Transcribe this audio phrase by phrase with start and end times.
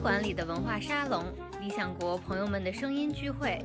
[0.00, 1.22] 馆里的文化沙龙，
[1.60, 3.62] 理想国朋友们的声音聚会。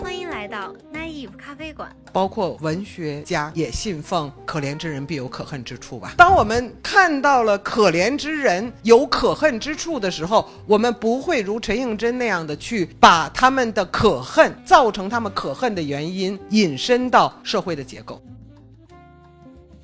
[0.00, 1.94] 欢迎来到 Naive 咖啡馆。
[2.14, 6.14] 包括文学家也信奉“可怜之人必有可恨之处”吧。
[6.16, 18.22] 当我们看到了可怜之人有可恨之处的时候，我们不会如陈应真那样的去把他们的可恨造成他们可恨的原因引申到社会的结构。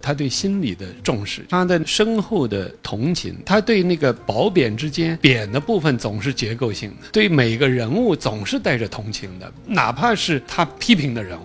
[0.04, 11.44] 他对心理的重视，他的深厚的同情，他对那个褒贬之间，贬的部分总是结构性的，对每个人物总是带着同情的，哪怕是他批评的人物。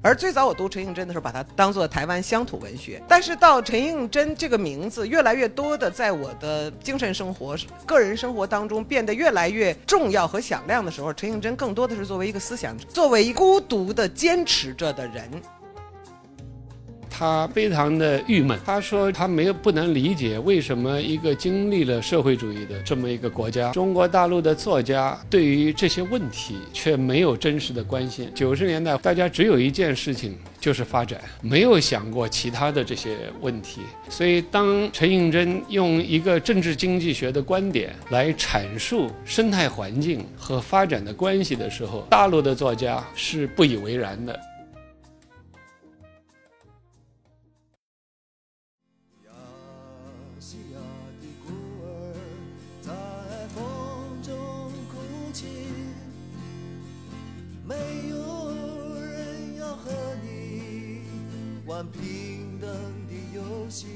[0.00, 15.28] 而最早我读陈应真的时候，把它当做台湾乡土文学，但是到陈应真这个名字越来越多的在我的精神生活、个人生活当中变得越来越重要和响亮的时候，陈应真更多的是作为一个思想，作为孤独的坚持着的人。
[17.18, 28.30] 他非常的郁闷，他说他没有不能理解为什么一个经历了社会主义的这么一个国家，中国大陆的作家对于这些问题却没有真实的关心。
[28.36, 33.80] 九十年代大家只有一件事情就是发展，没有想过其他的这些问题。
[34.08, 44.38] 所以当陈应真用一个政治经济学的观点来阐述生态环境和发展的关系的时候，大陆的作家是不以为然的。
[61.68, 62.70] 玩平等
[63.06, 63.86] 的游戏，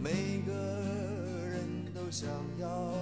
[0.00, 0.10] 每
[0.46, 0.52] 个
[1.50, 2.28] 人都想
[2.60, 2.94] 要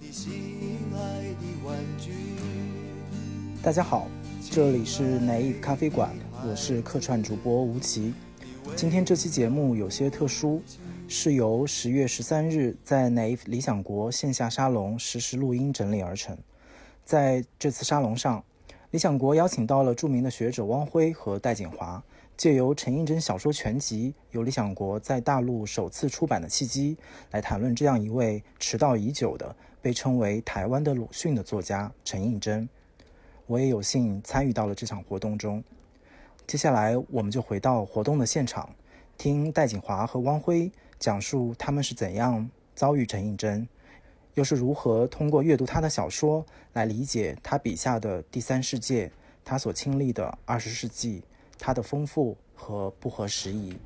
[0.00, 2.12] 你心爱的玩具。
[3.62, 4.08] 大家好，
[4.50, 8.14] 这里是 Naive 咖啡馆，我是客串主播吴奇。
[8.74, 10.62] 今天这期节目有些特殊，
[11.06, 16.34] 是由十月十三日在 Naive 理想国线下沙龙实时录音整理而成。
[17.04, 18.42] 在这次沙龙上。
[18.92, 22.02] 理想国邀请到了著名的学者汪辉和戴锦华，
[22.36, 26.94] 借由陈应真小说全集由理想国在大陆首次出版的契机，
[27.30, 32.68] 来谈论这样一位迟到已久的、被称为台湾的鲁迅的作家陈应真。
[33.46, 35.64] 我也有幸参与到了这场活动中。
[36.46, 38.68] 接下来，我们就回到活动的现场，
[39.16, 43.66] 听戴锦华和汪辉讲述他们是怎样遭遇陈应真。
[44.34, 49.10] 又是如何通过阅读他的小说来理解他笔下的第三世界，
[49.44, 51.22] 他所经历的二十世纪，
[51.58, 53.76] 他的丰富和不合时宜？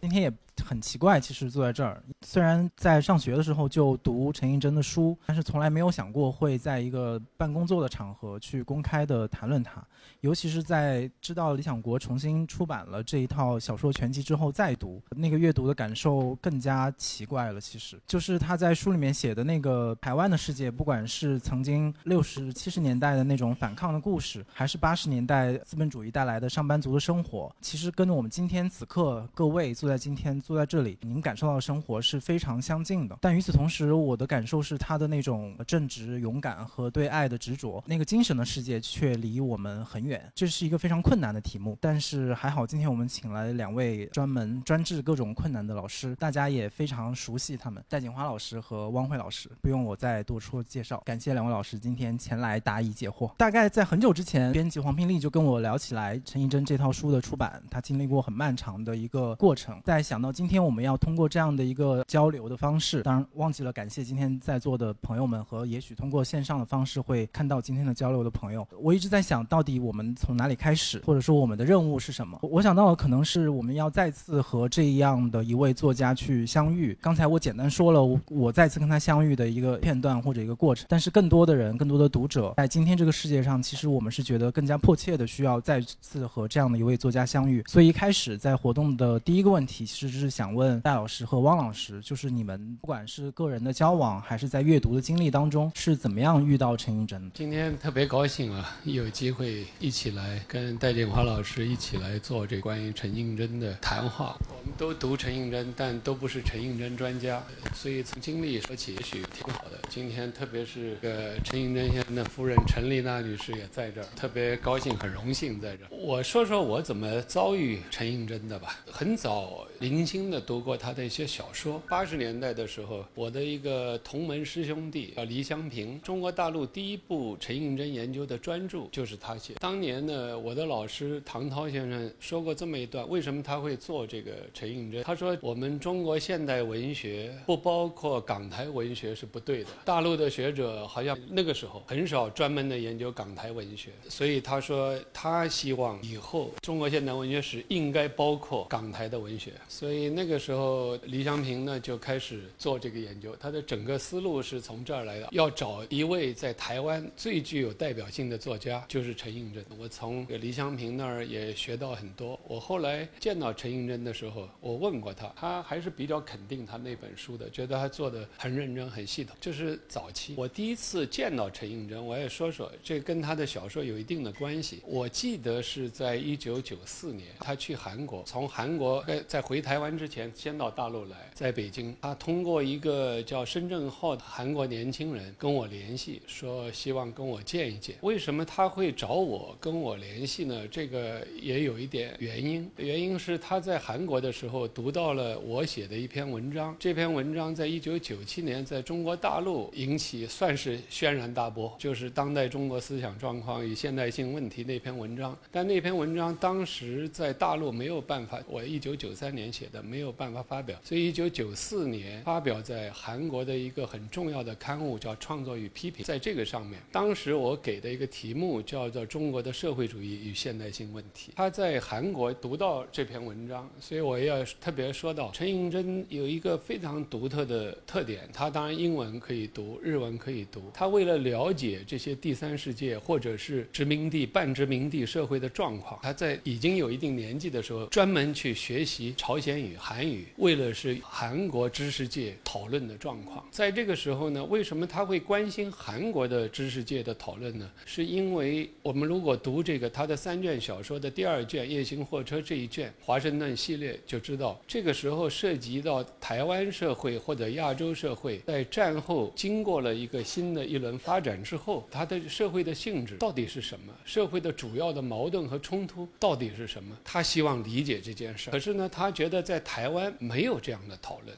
[0.00, 0.32] 今天也。
[0.62, 9.84] 很奇怪，其实坐在这儿，虽然在上学的时候就读陈应真的书，但是从来没有想过会在一个办工作的场合去公开的谈论他。
[10.20, 17.60] 尤其是在知道理想国重新出版了这一套小说全集之后再读，那个阅读的感受更加奇怪了。
[17.60, 30.40] 其实就是他在书里面写的那个台湾的世界，不管是曾经六十七十年代的那种反抗的故事，还是八十年代资本主义带来的上班族的生活，其实跟我们今天此刻各位坐在今天。
[30.44, 33.16] 坐在这里，您感受到的生活是非常相近的。
[33.22, 40.30] 但与此同时，我的感受是他的那种正直、勇敢和对爱的执着，那个精神的世界却离我们很远。
[40.34, 51.02] 这是一个非常困难的题目，但是还好，今天我们请来两位专门专治各种困难的老师，大家也非常熟悉他们，戴锦华老师和汪慧老师，不用我再多说介绍。
[51.06, 53.34] 感谢两位老师今天前来答疑解惑。
[53.38, 60.33] 大概在很久之前，编辑黄平丽就跟我聊起来陈义珍这套书的出版，他经历过很漫长的一个过程，在想到。
[60.34, 68.66] 今天我们要通过这样的一个交流的方式，当然忘记了感谢今天在座的朋友们和也许通过线上的方式会看到今天的交流的朋友。
[68.80, 72.36] 我一直在想到底我们从哪里开始，或者说我们的任务是什么？
[72.42, 76.98] 我想到了可能是我们要再次和这样的一位作家去相遇。
[77.00, 87.62] 刚才我简单说了我再次跟他相遇的一个片段或者一个过程，但是更多的人、更多的读者在今天这个世界上，其实我们是觉得更加迫切的需要再次和这样的一位作家相遇。
[87.68, 90.23] 所以一开始在活动的第一个问题其实是。
[90.24, 97.30] 是想问戴老师和汪老师，就是你们不管是个人的交往，还是在阅读的经历当中，是怎么样遇到陈映真的？
[97.34, 104.38] 今天特别高兴啊，有机会一起来跟戴建华老师一起来做这关于陈映真的谈话。
[104.48, 107.42] 我们都读陈映真，但都不是陈映真专家，
[107.74, 109.78] 所以从经历说起也许挺好的。
[109.90, 115.88] 今天特别是个陈映真先生的夫人陈丽娜女士也在这儿，特别高兴，很荣幸在这儿。
[115.90, 118.78] 我说说我怎么遭遇陈映真的吧。
[118.90, 120.04] 很早零。
[120.14, 121.82] 轻的读过他的一些小说。
[121.88, 129.54] 八十年代的时候，我的一个同门师兄弟叫黎湘平，中国大陆第一部陈应真研究的专著就是他写。
[129.54, 135.02] 当年呢，我的老师唐涛先生说过这么一段：为什么他会做这个陈应真？
[135.02, 139.70] 他说我们中国现代文学不包括港台文学是不对的。
[139.84, 149.50] 大陆的学者好像那个时候很少专门的研究港台文学，所以他说他希望以后中国现代文学史应该包括港台的文学。
[149.68, 153.34] 所以那个时候，黎祥平呢就开始做这个研究。
[153.40, 159.64] 他的整个思路是从这儿来的，要找一位在台湾最具有代表性的作家，就是陈映真。
[159.78, 162.38] 我从黎祥平那儿也学到很多。
[162.46, 169.36] 我后来见到陈映真的时候，我问过他，他还是比较肯定他那本书的，觉得他做的很认真、很系统。
[169.40, 174.82] 这是早期我第一次见到陈映真，我也说说，这跟他的小说有一定的关系。
[174.86, 187.96] 我记得是在一九九四年，他去韩国，从韩国在回台湾之前，先到大陆来，在北京，他通过一个叫申正浩的韩国年轻人跟我联系，说希望跟我见一见。
[188.02, 190.66] 为什么他会找我跟我联系呢？
[190.68, 205.36] 这个也有一点原因，原因是他在韩国的时候读到了我写的一篇文章，这篇文章在一九九七年在中国大陆引起算是轩然大波，就是当代中国思想状况与现代性问题那篇文章。
[205.50, 216.04] 但那篇文章当时在大陆没有办法，我一九九三年写的，没有办法发表，所以一九九四年发表在韩国的一个很重要的刊物叫《创作与批评》。
[216.06, 221.32] 在这个上面，当时我给的一个题目叫做《中国的社会主义与现代性问题》。
[221.36, 228.28] 他在韩国读到这篇文章，所以我要特别说到陈应真有一个非常独特的特点。
[228.32, 230.70] 他当然英文可以读，日文可以读。
[230.72, 243.44] 他为了了解这些第三世界或者是殖民地、半殖民地社会的状况，他在已经有一定年纪的时候，专门去学习朝鲜语、韩语，为了是韩国知识界讨论的状况。
[243.50, 247.70] 在这个时候呢，为什么他会关心韩国的知识界的讨论呢？
[247.84, 263.92] 是因为我们如果读这个他的三卷小说的第二卷《夜行货车》这一卷华盛顿系列，就知道这个时候涉及到台湾社会或者亚洲社会在战后经过了一个新的一轮发展之后，它的社会的性质到底是什么？
[264.04, 266.96] 社会的主要的矛盾和冲突到底是什么？
[267.04, 271.36] 他希望理解这件事，可是呢，他觉得在在台湾没有这样的讨论，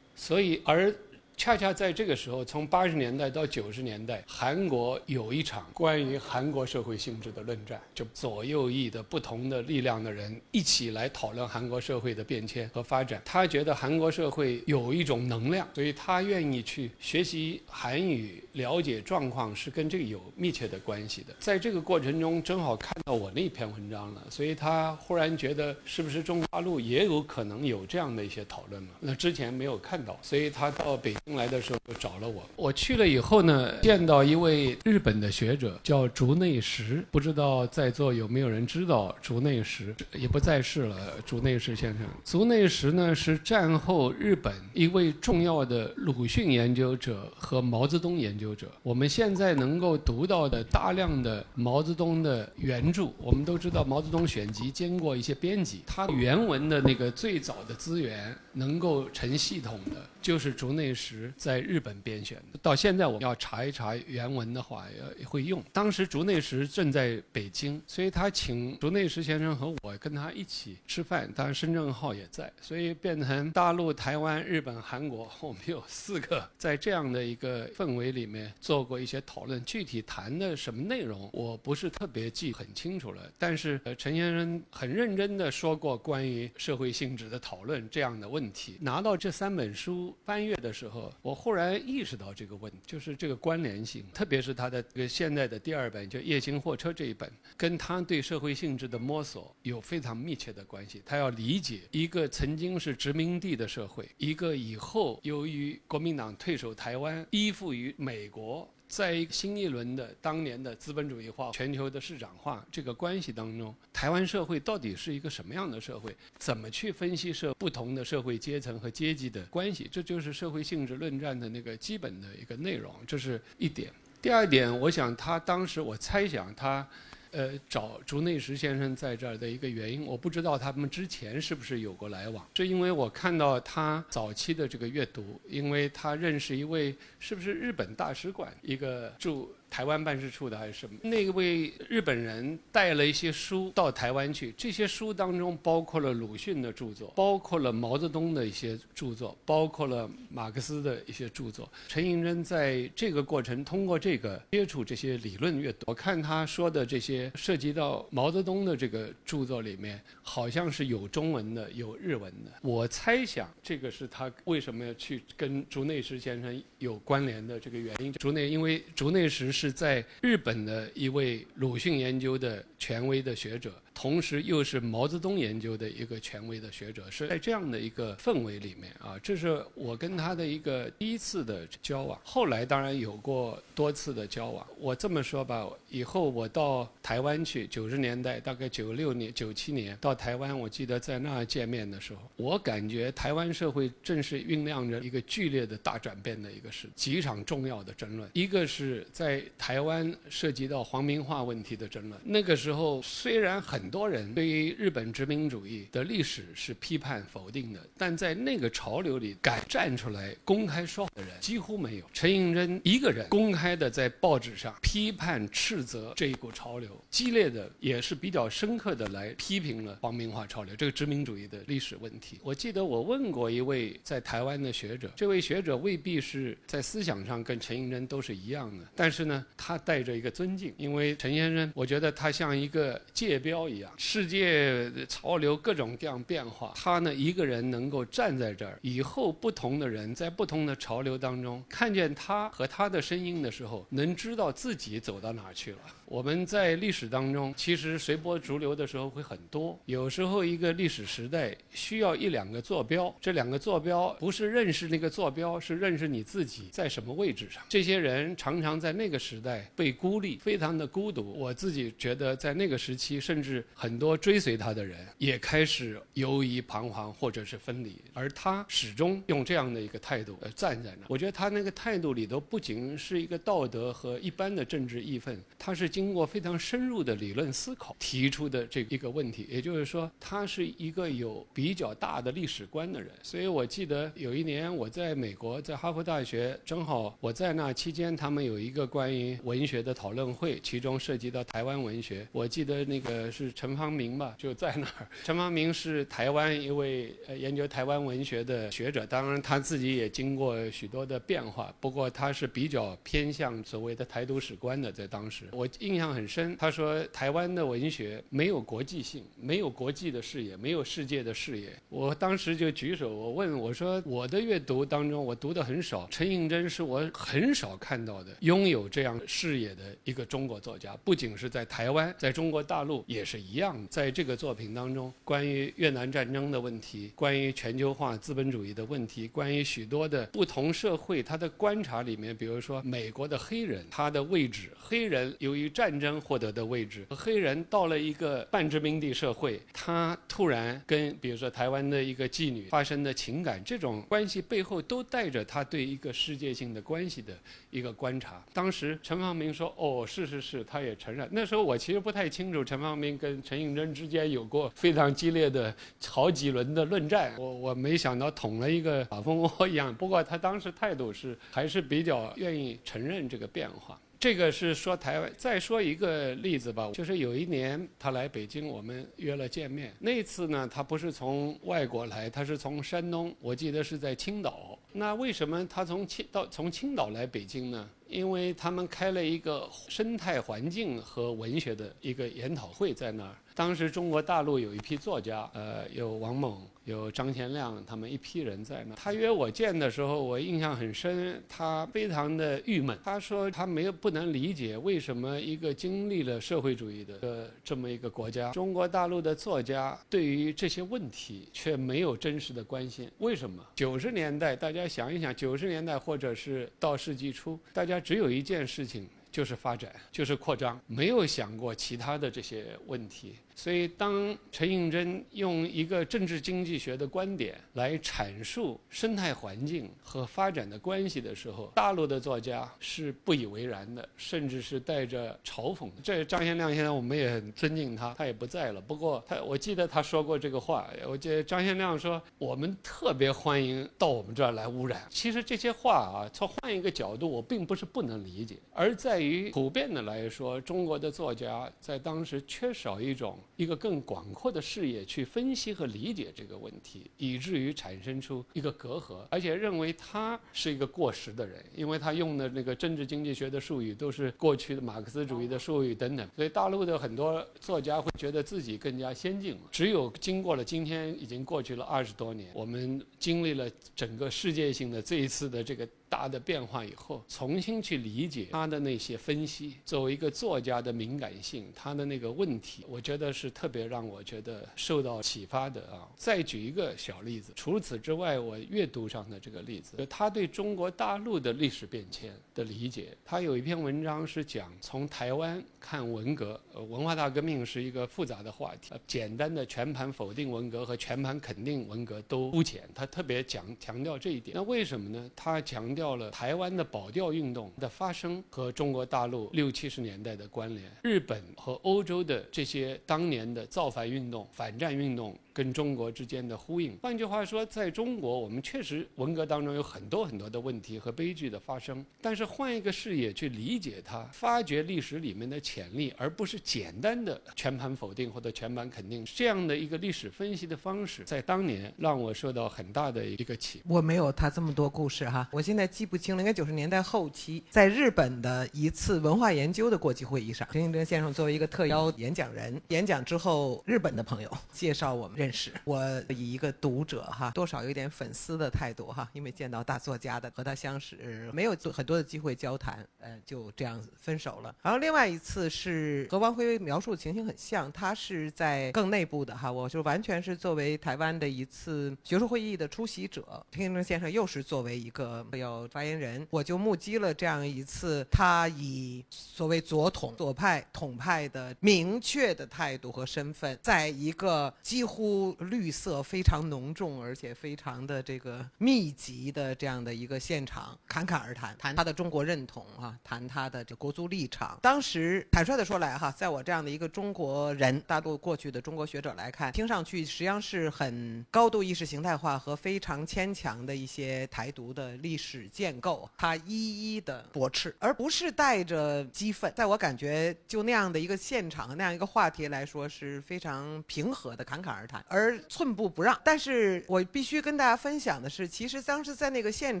[0.16, 0.90] 所以而。
[1.36, 13.20] 恰恰在这个时候，从八十年代到九十年代，韩国有一场关于韩国社会性质的论战，就左右翼的不同的力量的人一起来讨论韩国社会的变迁和发展。
[13.24, 21.34] 他觉得韩国社会有一种能量，所以他愿意去学习韩语，了解状况是跟这个有密切的关系的。
[21.40, 28.90] 在这个过程中，正好看到我那篇文章了，所以他忽然觉得是不是中国大陆也有可能有这样的一些讨论了？
[29.00, 31.12] 那之前没有看到，所以他到北。
[31.32, 41.14] 来的时候就找了我，我去了以后呢，见到一位日本的学者叫竹内实，不知道在座有没有人知道竹内实，也不在世了。
[41.24, 48.70] 竹内实先生，竹内实呢是战后日本一位重要的鲁迅研究者和毛泽东研究者。
[48.82, 60.06] 我们现在能够读到的大量的毛泽东的原著，我们都知道毛泽东选集经过一些编辑，他原文的那个最早的资源能够成系统的。
[60.24, 64.86] 就是竹内实在日本编选的，到现在我要查一查原文的话，
[65.18, 65.62] 也会用。
[65.70, 79.62] 当时竹内实正在北京，所以他请竹内实先生和我跟他一起吃饭，当然申正浩也在，所以变成大陆、台湾、日本、韩国，我们有四个在这样的一个氛围里面做过一些讨论。
[79.66, 83.30] 具体谈的什么内容，我不是特别记很清楚了。
[83.38, 88.78] 但是陈先生很认真地说过关于社会性质的讨论这样的问题。
[88.80, 90.13] 拿到这三本书。
[90.24, 101.02] 翻阅的时候，我忽然意识到这个问题，就是这个关联性，特别是他的这个现在的第二本，叫《夜行货车》这一本，跟他对社会性质的摸索有非常密切的关系。
[101.04, 108.68] 他要理解一个曾经是殖民地的社会，一个以后由于国民党退守台湾，依附于美国。
[108.94, 116.14] 在一个新一轮的当年的资本主义化、全球的市场化这个关系当中，台湾社会到底是一个什么样的社会？
[116.38, 119.88] 怎么去分析社不同的社会阶层和阶级的关系？
[119.90, 123.90] 这就是社会性质论战的那个基本的一个内容，这是一点。
[124.22, 126.88] 第二点，我想他当时我猜想他。
[127.34, 139.52] 呃，找竹内实先生在这儿的一个原因，我不知道他们之前是不是有过来往，是因为我看到他早期的这个阅读，因为他认识一位是不是日本大使馆一个驻。
[139.74, 140.96] 台湾办事处的还是什么？
[141.02, 151.68] 那位日本人带了一些书到台湾去，这些书当中包括了鲁迅的著作，包括了毛泽东的一些著作，包括了马克思的一些著作。
[151.88, 162.52] 陈寅真在这个过程通过这个接触这些理论阅读，我看他说的这些涉及到毛泽东的这个著作里面，好像是有中文的，有日文的。
[162.62, 168.12] 我猜想这个是他为什么要去跟竹内实先生有关联的这个原因。
[168.12, 173.72] 竹内因为竹内实是是在日本的一位鲁迅研究的权威的学者。
[173.94, 182.20] 同时又是毛泽东研究的一个权威的学者，是在这样的一个氛围里面啊，这是我跟他的一个第一次的交往。
[182.24, 184.66] 后来当然有过多次的交往。
[184.78, 198.28] 我这么说吧，以后我到台湾去，九十年代大概九六年、九七年到台湾，我记得在那儿见面的时候，我感觉台湾社会正是酝酿着一个剧烈的大转变的一个事，几场重要的争论。
[198.32, 203.83] 一个是在台湾涉及到皇民化问题的争论，那个时候虽然很。
[203.84, 211.38] 很多人对于日本殖民主义的历史是批判否定的，但在那个潮流里敢站出来公开说的人。
[211.38, 212.04] 几乎没有。
[212.14, 213.28] 陈寅真一个人。
[213.28, 222.38] 公开的在报纸上批判斥责这一股潮流，激烈的也是比较深刻的来批评了皇民化潮流这个殖民主义的历史问题。
[222.42, 233.68] 我记得我问过一位在台湾的学者，这位学者未必是在思想上跟陈寅真都是一样的，但是呢，他带着一个尊敬，因为陈先生，我觉得他像一个界标。
[233.73, 245.78] 一世界潮流各种各样变化，他呢一个人能够站在这儿，以后不同的人在不同的潮流当中看见他和他的声音的时候，能知道自己走到哪去了。
[246.06, 249.78] 我们在历史当中，其实随波逐流的时候会很多。
[249.86, 257.62] 有时候一个历史时代需要一两个坐标，这两个坐标不是认识那个坐标，是认识你自己在什么位置上。
[257.68, 261.32] 这些人常常在那个时代被孤立，非常的孤独。
[261.32, 267.96] 我自己觉得，在那个时期，甚至很多追随他的人也开始犹疑彷徨，或者是分离。
[268.12, 271.06] 而他始终用这样的一个态度呃站在那。
[271.08, 276.04] 我觉得他那个态度里头不仅是一个道德和一般的政治义愤，他是经。
[276.04, 283.10] 经过非常深入的理论思考提出的这一个问题，也就是说，他是一个有比较大的历史观的人。
[283.22, 292.28] 所以我记得有一年我在美国，在哈佛大学，正好我在那期间，他们有一个关于文学的讨论会，其中涉及到台湾文学。
[292.30, 295.08] 我记得那个是陈方明吧，就在那儿。
[295.24, 305.94] 陈方明是台湾一位研究台湾文学的学者，当然他自己也经过许多的变化，不过他是比较偏向所谓的台独史观的，在当时我印。
[305.94, 311.72] 象很深，他说台湾的文学没有国际性，没有国际的视野，没有世界的视野。
[311.88, 316.08] 我当时就举手，我问我说：“我的阅读当中，我读的很少。
[316.10, 323.76] 陈映真是我很少看到的拥有这样视野的一个中国作家，不仅是在台湾，在中国大陆也是一样。
[323.90, 347.36] 在这个作品当中，关于越南战争的问题，关于全球化资本主义的问题，关于许多的不同社会，他的观察里面，比如说美国的黑人，他的位置，黑人由于战争获得的位置，黑人到了一个半殖民地社会，他突然跟比如说台湾的一个妓女发生的情感，这种关系背后都带着他对一个世界性的关系的
[347.70, 348.44] 一个观察。
[348.52, 355.74] 当时陈方明说：“哦，是是是，他也承认。”那时候我其实不太清楚陈方明跟陈应真之间有过非常激烈的
[356.06, 357.34] 好几轮的论战。
[357.38, 359.94] 我我没想到捅了一个马蜂窝一样。
[359.94, 364.00] 不过他当时态度是还是比较愿意承认这个变化。
[364.16, 369.92] 这个是说台湾，再说一个例子吧，就是有一年他来北京，我们约了见面。
[369.98, 374.78] 那次呢，他不是从外国来，他是从山东，我记得是在青岛。
[374.92, 377.86] 那为什么他从青到从青岛来北京呢？
[378.14, 383.34] 因为他们开了一个生态环境和文学的一个研讨会在那儿。
[383.54, 388.96] 当时中国大陆有一批作家，呃，有王蒙，有张贤亮，他们一批人在那。
[388.96, 392.98] 他约我见的时候，我印象很深，他非常的郁闷。
[393.04, 403.08] 他说他没有不能理解为什么一个经历了社会主义的这么一个国家，中国大陆的作家对于这些问题却没有真实的关心。
[403.18, 403.64] 为什么？
[403.76, 409.08] 九十年代大家想一想，九十年代或者是到世纪初，大家只有一件事情。
[409.34, 413.34] 就是发展，就是扩张，没有想过其他的这些问题。
[413.54, 426.02] 所以，当陈应真用一个政治经济学的观点来阐述生态环境和发展的关系的时候，大陆的作家是不以为然的，甚至是带着嘲讽的。
[426.02, 428.80] 这张先亮先生，我们也很尊敬他，他也不在了。
[428.80, 430.90] 不过，他我记得他说过这个话。
[431.06, 459.60] 我记得张先亮说：“我们特别欢迎到我们这儿来污染。”其实这些话啊，从换一个角度，我并不是不能理解，而在于普遍的来说，中国的作家在当时缺少一种一个更广阔的视野去分析和理解这个问题，以至于产生出一个隔阂，而且认为他是一个过时的人，因为他用的那个政治经济学的术语都是过去的马克思主义的术语等等，所以大陆的很多作家会觉得自己更加先进了。
[459.70, 465.88] 只有经过了今天已经过去了二十多年，我们经历了整个世界性的这一次的这个。
[466.14, 476.08] 大的变化以后，重新去理解他的那些分析，作为一个作家的敏感性，他的那个问题，我觉得是特别让我觉得受到启发的啊。
[476.14, 494.56] 再举一个小例子，除此之外，我阅读上的这个例子，他对中国大陆的历史变迁的理解，他有一篇文章是讲从台湾看文革，呃，文化大革命是一个复杂的话题，简单的全盘否定文革和全盘肯定文革都肤浅，他特别讲强调这一点。
[494.56, 495.30] 那为什么呢？
[495.36, 496.14] 他强调。
[496.14, 505.36] 了台湾的保钓运动的发生和中国大陆六七十年代的关联，日本和欧洲的这些当年的造反运动、反战运动。
[505.54, 506.98] 跟中国之间的呼应。
[507.00, 512.04] 换句话说，在中国，我们确实文革当中有很多很多的问题和悲剧的发生。
[512.20, 523.82] 但是换一个视野去理解它，发掘历史里面的潜力，而不是简单的全盘否定或者全盘肯定这样的一个历史分析的方式，在当年让我受到很大的一个启。
[523.86, 526.42] 我没有他这么多故事哈，我现在记不清了。
[526.42, 535.34] 应该九十年代后期，在日本的一次文化研究的国际会议上，陈应真先生作为一个特邀演讲人，演讲之后，日本的朋友介绍我们。
[535.34, 544.74] 认识我以一个读者哈，多少有点粉丝的态度哈，因为见到大作家的和他相识，没有很多的机会交谈，呃，就这样分手了。
[544.82, 565.54] 然后另外一次是和王辉描述的情形很像，他是在更内部的哈，我就完全是作为台湾的一次学术会议的出席者，陈应先生又是作为一个要发言人，我就目击了这样一次他以所谓左统左派统派的明确的态度和身份，在一个几乎。
[565.74, 574.78] 绿色非常浓重，而且非常的这个密集的这样的一个现场，侃侃而谈，谈他的中中国认同啊，谈他的这国足立场。
[574.80, 589.70] 当时坦率的说来哈，在我这样的一个中国人，大陆过去的中国学者来看，听上去实际上是很高度意识形态化和非常牵强的一些台独的历史建构，他一一的驳斥，而不是带着激愤。
[589.76, 595.22] 在我感觉，就那样的一个现场，那样一个话题来说，是非常平和的侃侃而谈。
[595.28, 600.00] 而寸步不让，但是我必须跟大家分享的是，其实当时在那个现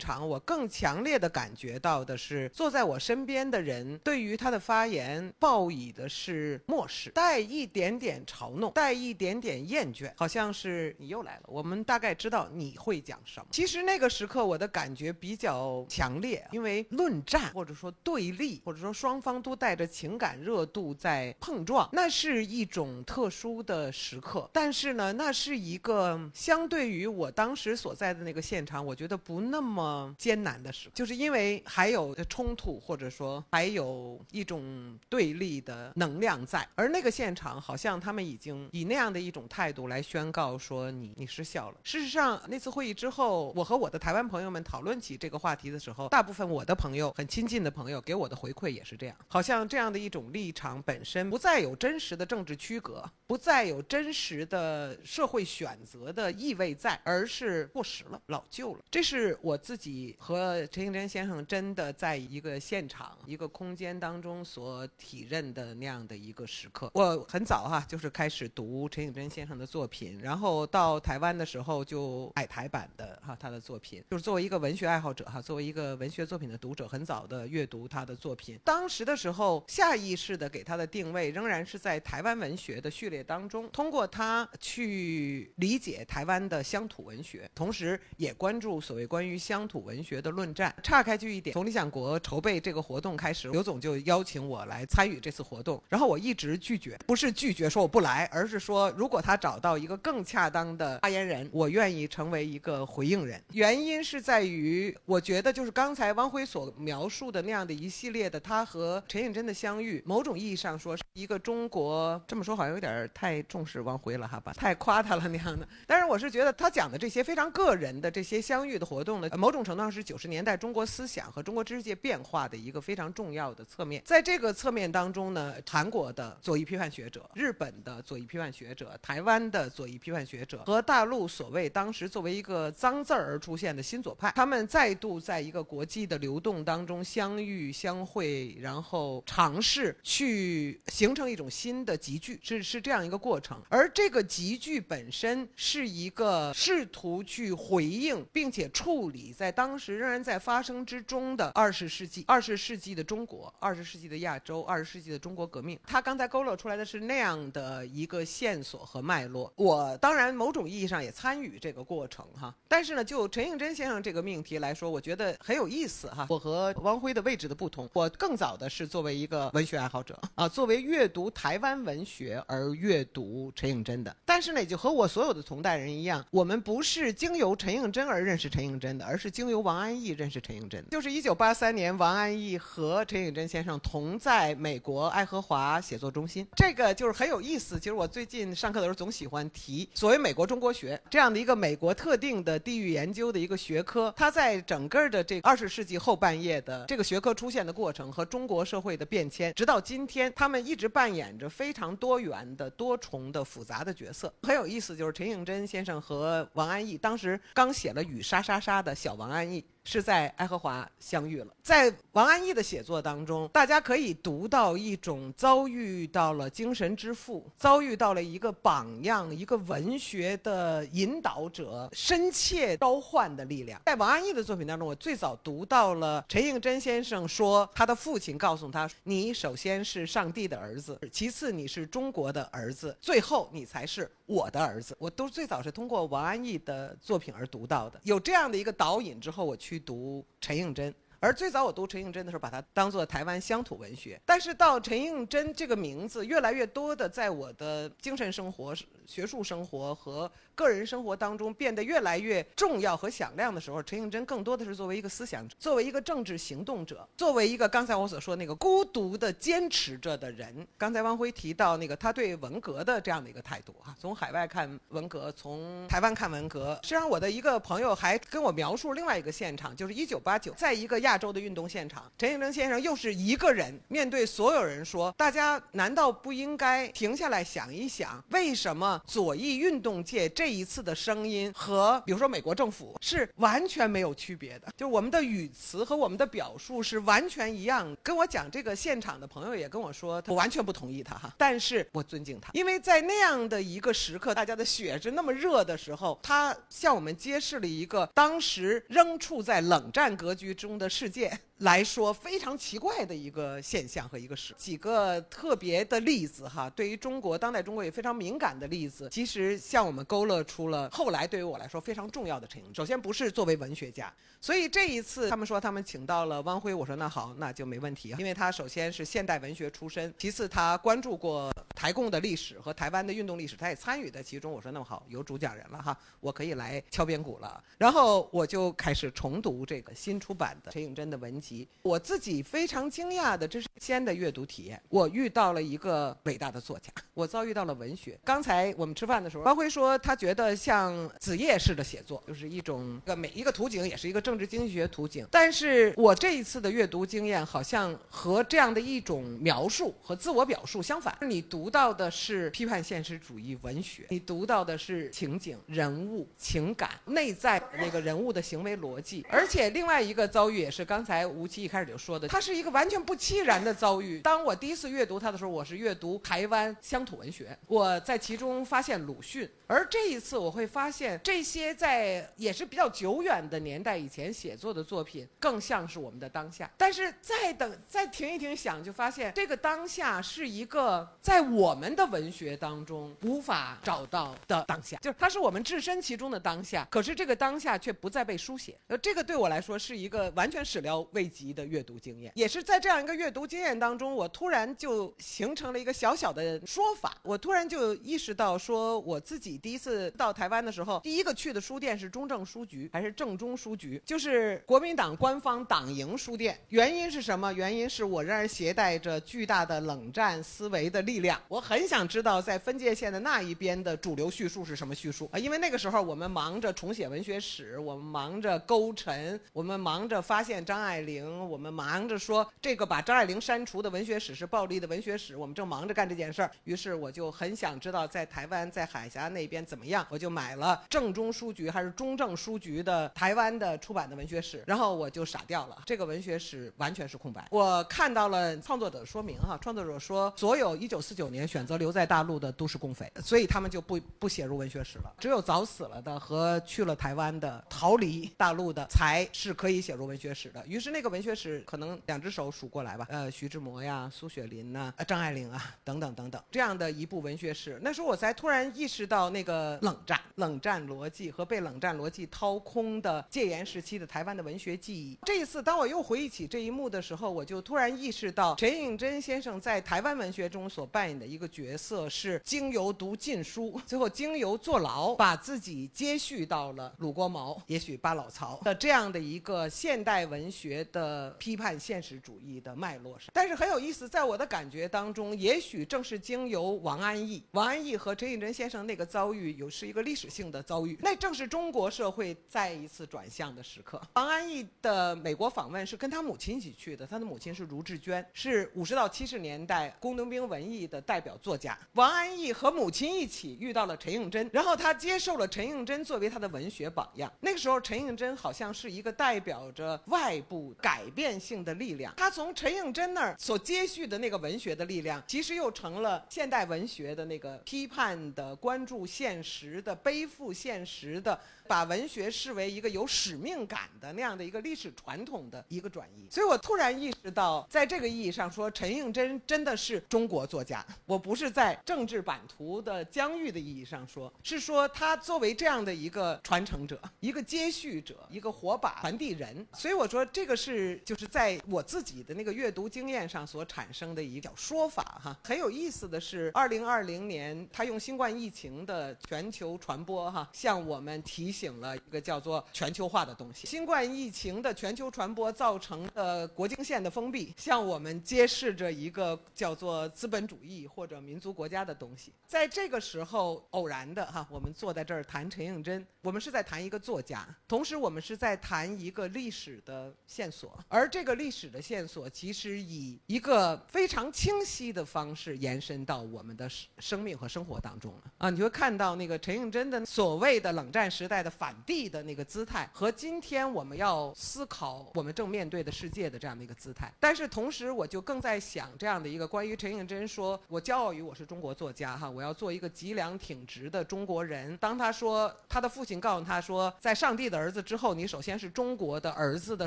[0.00, 11.42] 场，我更强烈的感觉到的是，坐在我身边的人对于他的发言报以的是漠视，带一点点嘲弄，带一点点厌倦，好像是你又来了。
[11.46, 13.46] 我们大概知道你会讲什么。
[13.50, 24.50] 其实那个时刻我的感觉比较强烈，因为论战或者说对立，或者说双方都带着情感热度在碰撞，那是一种特殊的时刻。
[24.52, 25.14] 但是呢。
[25.16, 36.66] 那是一个相对于我当时所在的那个现场，我觉得不那么艰难的时刻，就是因为还有有的冲突，或者说还有一种对立的能量在。
[36.74, 41.76] 而那个现场好像他们已经以那样的一种态度来宣告说你你失效了。
[41.82, 54.98] 事实上，那次会议之后，我和我的台湾朋友们讨论起这个话题的时候，大部分我的朋友很亲近的朋友给我的回馈也是这样，好像这样的一种立场本身不再有真实的政治区隔，不再有真实的。
[55.04, 58.80] 社会选择的意味在，而是过时了、老旧了。
[58.90, 66.90] 这是我自己和陈应真先生真的在一个现场、一个空间当中所体认的那样的一个时刻。
[66.92, 78.58] 我很早哈，就是开始读陈应真先生的作品，然后到台湾的时候就矮台版的哈他的作品，就是作为一个文学爱好者哈，作为一个文学作品的读者，很早的阅读他的作品。
[78.64, 85.52] 当时的时候，下意识的给他的定位仍然是在台湾文学的序列当中，通过他去。
[85.56, 90.74] 理解台湾的乡土文学，同时也关注所谓关于乡土文学的论战。
[90.82, 103.42] 岔开去一点，从理想国筹备这个活动开始，刘总就邀请我来参与这次活动，然后我一直拒绝，不是拒绝说我不来，而是说如果他找到一个更恰当的发言人，我愿意成为一个回应人。
[103.54, 115.66] 原因是在于，我觉得就是刚才汪辉所描述的那样的一系列的他和陈映真的相遇，某种意义上说是一个中国这么说好像有点太重视汪辉了哈吧，太夸他了那样的。
[115.88, 124.02] 但是我是觉得他讲的这些非常个人的这些相遇的活动呢，某种程度上是九十年代中国思想和中国知识界变化的一个非常重要的侧面。
[124.04, 143.60] 在这个侧面当中呢，韩国的左翼批判学者、日本的左翼批判学者、台湾的左翼批判学者和大陆所谓当时作为一个脏字儿而出现的新左派，他们再度在一个国际的流动当中相遇相会，然后尝试去形成一种新的集聚，是是这样一个过程。
[143.68, 155.78] 而这个集聚本身是一个试图去回应并且处理在当时仍然在发生之中的二十世纪、二十世纪的中国、二十世纪的亚洲、二十世纪的中国革命。
[155.86, 159.52] 他刚才勾勒出来的是那样的一个线索和脉络。
[159.54, 166.26] 我当然某种意义上也参与这个过程哈，但是呢，就陈映真先生这个命题来说，我觉得很有意思哈。
[166.28, 174.14] 我和汪辉的位置的不同，我更早的是作为一个文学爱好者啊，作为阅读台湾文学而阅读陈映真的。
[174.24, 180.90] 但是呢，就和我所有的同代人一样，我们不是经由陈映真而认识陈映真的，而是经由王安忆认识陈映真的。
[180.90, 187.78] 就是一九八八三年，王安忆和陈映真先生同在美国爱荷华写作中心，这个就是很有意思。
[187.78, 204.32] 其实我最近上课的时候总喜欢提所谓美国中国学这样的一个美国特定的地域研究的一个学科，它在整个的这二十世纪后半叶的这个学科出现的过程和中国社会的变迁，直到今天，他们一直扮演着非常多元的、多重的、复杂的角色。
[204.44, 209.62] 很有意思，就是陈映真先生和王安忆当时刚写了《雨沙沙沙》的小王安忆。
[209.84, 211.54] 是在爱荷华相遇了。
[211.62, 223.80] 在王安忆的写作当中，大家可以读到一种遭遇到了精神之父，遭遇到了一个榜样，一个文学的引导者，深切召唤的力量。
[223.84, 238.00] 在王安忆的作品当中，我最早读到了陈映真先生说，他的父亲告诉他：“你首先是上帝的儿子，其次你是中国的儿子，最后你才是我的儿子。”我都最早是通过王安忆的作品而读到的。
[238.04, 239.73] 有这样的一个导引之后，我去。
[239.74, 244.20] 去读陈映真，而最早我读陈映真的时候，把它当做台湾乡土文学。
[244.24, 248.72] 但是到陈映真这个名字越来越多的在我的精神生活、
[249.06, 260.66] 学术生活和个人生活当中变得越来越重要和响亮的时候，陈映真更多的是作为一个思想、作为一个政治行动者、作为一个刚才我所说那个孤独的坚持着的人。
[260.78, 266.78] 刚才汪辉提到那个他对文革的这样的一个态度哈，从海外看文革，从台湾看文革。
[266.82, 284.68] 实际上，我的一个朋友还跟我描述另外一个现场，就是一九八九，在一个亚洲的运动现场，陈映真先生又是一个人面对所有人说：“大家难道不应该停下来想一想，为什么左翼运动界这一次的声音和比如说美国政府是完全没有区别的？
[284.76, 301.38] 就我们的语词和我们的表述是完全一样。”跟我讲这个现场的朋友也跟我说，我完全不同意他哈，但是我尊敬他，因为在那样的一个时刻，大家的血是那么热的时候，他向我们揭示了一个当时仍处在冷战格局中的世界。
[301.64, 312.74] 来说非常奇怪的一个现象和一个事，几个特别的例子哈，对于中国当代中国也非常敏感的例子，其实向我们勾勒出了后来对于我来说非常重要的陈映。
[312.74, 324.52] 首先不是作为文学家，所以这一次他们说他们请到了汪辉，我说那好，那就没问题，因为他首先是现代文学出身，其次他关注过台共的历史和台湾的运动历史，他也参与在其中。
[324.52, 327.64] 我说那么好，有主讲人了哈，我可以来敲边鼓了。
[327.78, 331.53] 然后我就开始重读这个新出版的陈映真的文集。
[331.82, 334.80] 我自己非常惊讶的，这是先的阅读体验。
[334.88, 338.18] 我遇到了一个伟大的作家，我遭遇到了文学。
[338.24, 345.26] 刚才我们吃饭的时候，包辉说他觉得像子夜式的写作，就是一种个每一个图景也是一个政治经济学图景。
[345.30, 351.14] 但是我这一次的阅读经验，好像和这样的一种描述和自我表述相反。
[351.20, 359.26] 你读到的是批判现实主义文学，你读到的是情景、人物、情感、内在那个人物的行为逻辑。
[359.28, 361.26] 而且另外一个遭遇也是刚才。
[361.34, 364.20] 吴奇一开始就说的，他是一个完全不期然的遭遇。
[364.20, 369.48] 当我第一次阅读他的时候，我是阅读台湾乡土文学，我在其中发现鲁迅。
[369.66, 376.70] 而这一次，我会发现这些在也是比较久远的年代以前写作的作品，更像是我们的当下。
[376.76, 386.86] 但是再等再停一停想，就发现这个当下是一个在我们的文学当中无法找到的当下，就是它是我们置身其中的当下。
[386.90, 388.78] 可是这个当下却不再被书写。
[388.86, 391.23] 呃，这个对我来说是一个完全始料未。
[391.24, 392.30] 这集的阅读经验。
[392.34, 406.58] 也是在这样一个阅读经验当中，我突然就形成了一个小小的说法，我突然就意识到，说我自己第一次到台湾的时候，第一个去的书店是中正书局还是正中书局，就是国民党官方党营书店。
[406.68, 407.50] 原因是什么？
[407.54, 415.38] 原因是我仍然携带着巨大的冷战思维的力量，我很想知道在分界线的那一边的主流叙述是什么叙述啊？
[415.38, 426.50] 因为那个时候我们忙着重写文学史，我们忙着勾陈，我们忙着发现张爱玲，我们忙着说这个把张爱玲删除的文学史是暴力的文学史，我们正忙着干这件事儿。
[426.64, 437.46] 于是我就很想知道在台湾在海峡那边怎么样，我就买了正中书局还是中正书局的台湾的出版的文学史，然后我就傻掉了，这个文学史完全是空白。
[437.50, 450.64] 我看到了创作者说明哈，创作者说所有一九四九年选择留在大陆的都是共匪，所以他们就不不写入文学史了，只有早死了的和去了台湾的逃离大陆的才是可以写入文学史的。
[450.66, 457.78] 于是那个文学史可能两只手数过来吧，呃，徐志摩呀、苏雪林呐、呃张爱玲啊等等等等这样的一部文学史。
[457.82, 465.18] 那时候我才突然意识到那个冷战、冷战逻辑和被冷战逻辑掏空的戒严时期的台湾的文学记忆。
[465.26, 483.28] 这一次，当我又回忆起这一幕的时候，我就突然意识到陈映真先生在台湾文学中所扮演的一个角色是经由读禁书，最后经由坐牢，把自己接续到了鲁国毛，也许巴老曹的这样的一个现代文学的批判现实主义的脉络上。
[483.32, 494.00] 但是很有意思，在我的感觉当中，也许正是经由王安忆，王安忆和陈映真先生那个遭遇，有是一个历史性的遭遇，那正是中国社会再一次转向的时刻。
[494.14, 501.76] 王安忆的美国访问是跟他母亲一起去的，他的母亲是卢志娟，是五十到七十年代工农兵文艺的代表作家。
[501.94, 507.32] 王安忆和母亲一起遇到了陈映真，然后他接受了陈映真作为他的文学榜样。
[507.40, 512.12] 那个时候，陈映真好像是一个代表着外部改变性的力量。
[512.14, 526.28] 他从陈映真那儿所接续的那个文学的力量，其实又成了现代文学的那个批判的、关注现实的、背负现实的，把文学视为一个有使命感的那样的一个历史传统的一个转移。
[526.30, 530.84] 所以我突然意识到，在这个意义上说，陈映真真的是中国作家。
[531.06, 539.66] 我不是在政治版图的疆域的意义上说，是说他作为这样的一个传承者、一个接续者、一个火把传递人。
[539.72, 545.38] 所以我说，这个是就是在我自己的那个阅读经验上所产生的一个小说法哈。
[545.42, 553.68] 很有意思的是，二零二零年他用新冠疫情的全球传播哈，向我们提醒了一个叫做全球化的东西。
[553.68, 562.32] 新冠疫情的全球传播造成的国境线的封闭，向我们揭示着一个叫做资本主义或者民族国家的东西。
[562.44, 578.50] 在这个时候，偶然的哈，我们坐在这儿谈陈映真，我们是在谈一个作家，同时我们是在谈一个历史的线索，而这个历史的线索其实以一个非常清晰的方式延伸到我们的生生命和生活当中了啊！
[578.50, 587.12] 你会看到那个陈映真的所谓的冷战时代的反帝的那个姿态，和今天我们要思考我们正面对的世界的这样的一个姿态。
[587.20, 599.86] 但是同时，我就更在想这样的一个关于陈映真说：“我骄傲于我是中国作家哈，我要做一个脊梁挺直的中国人。”当他说他的父亲告诉他说，在上帝的儿子之后，你首先是中国的儿子的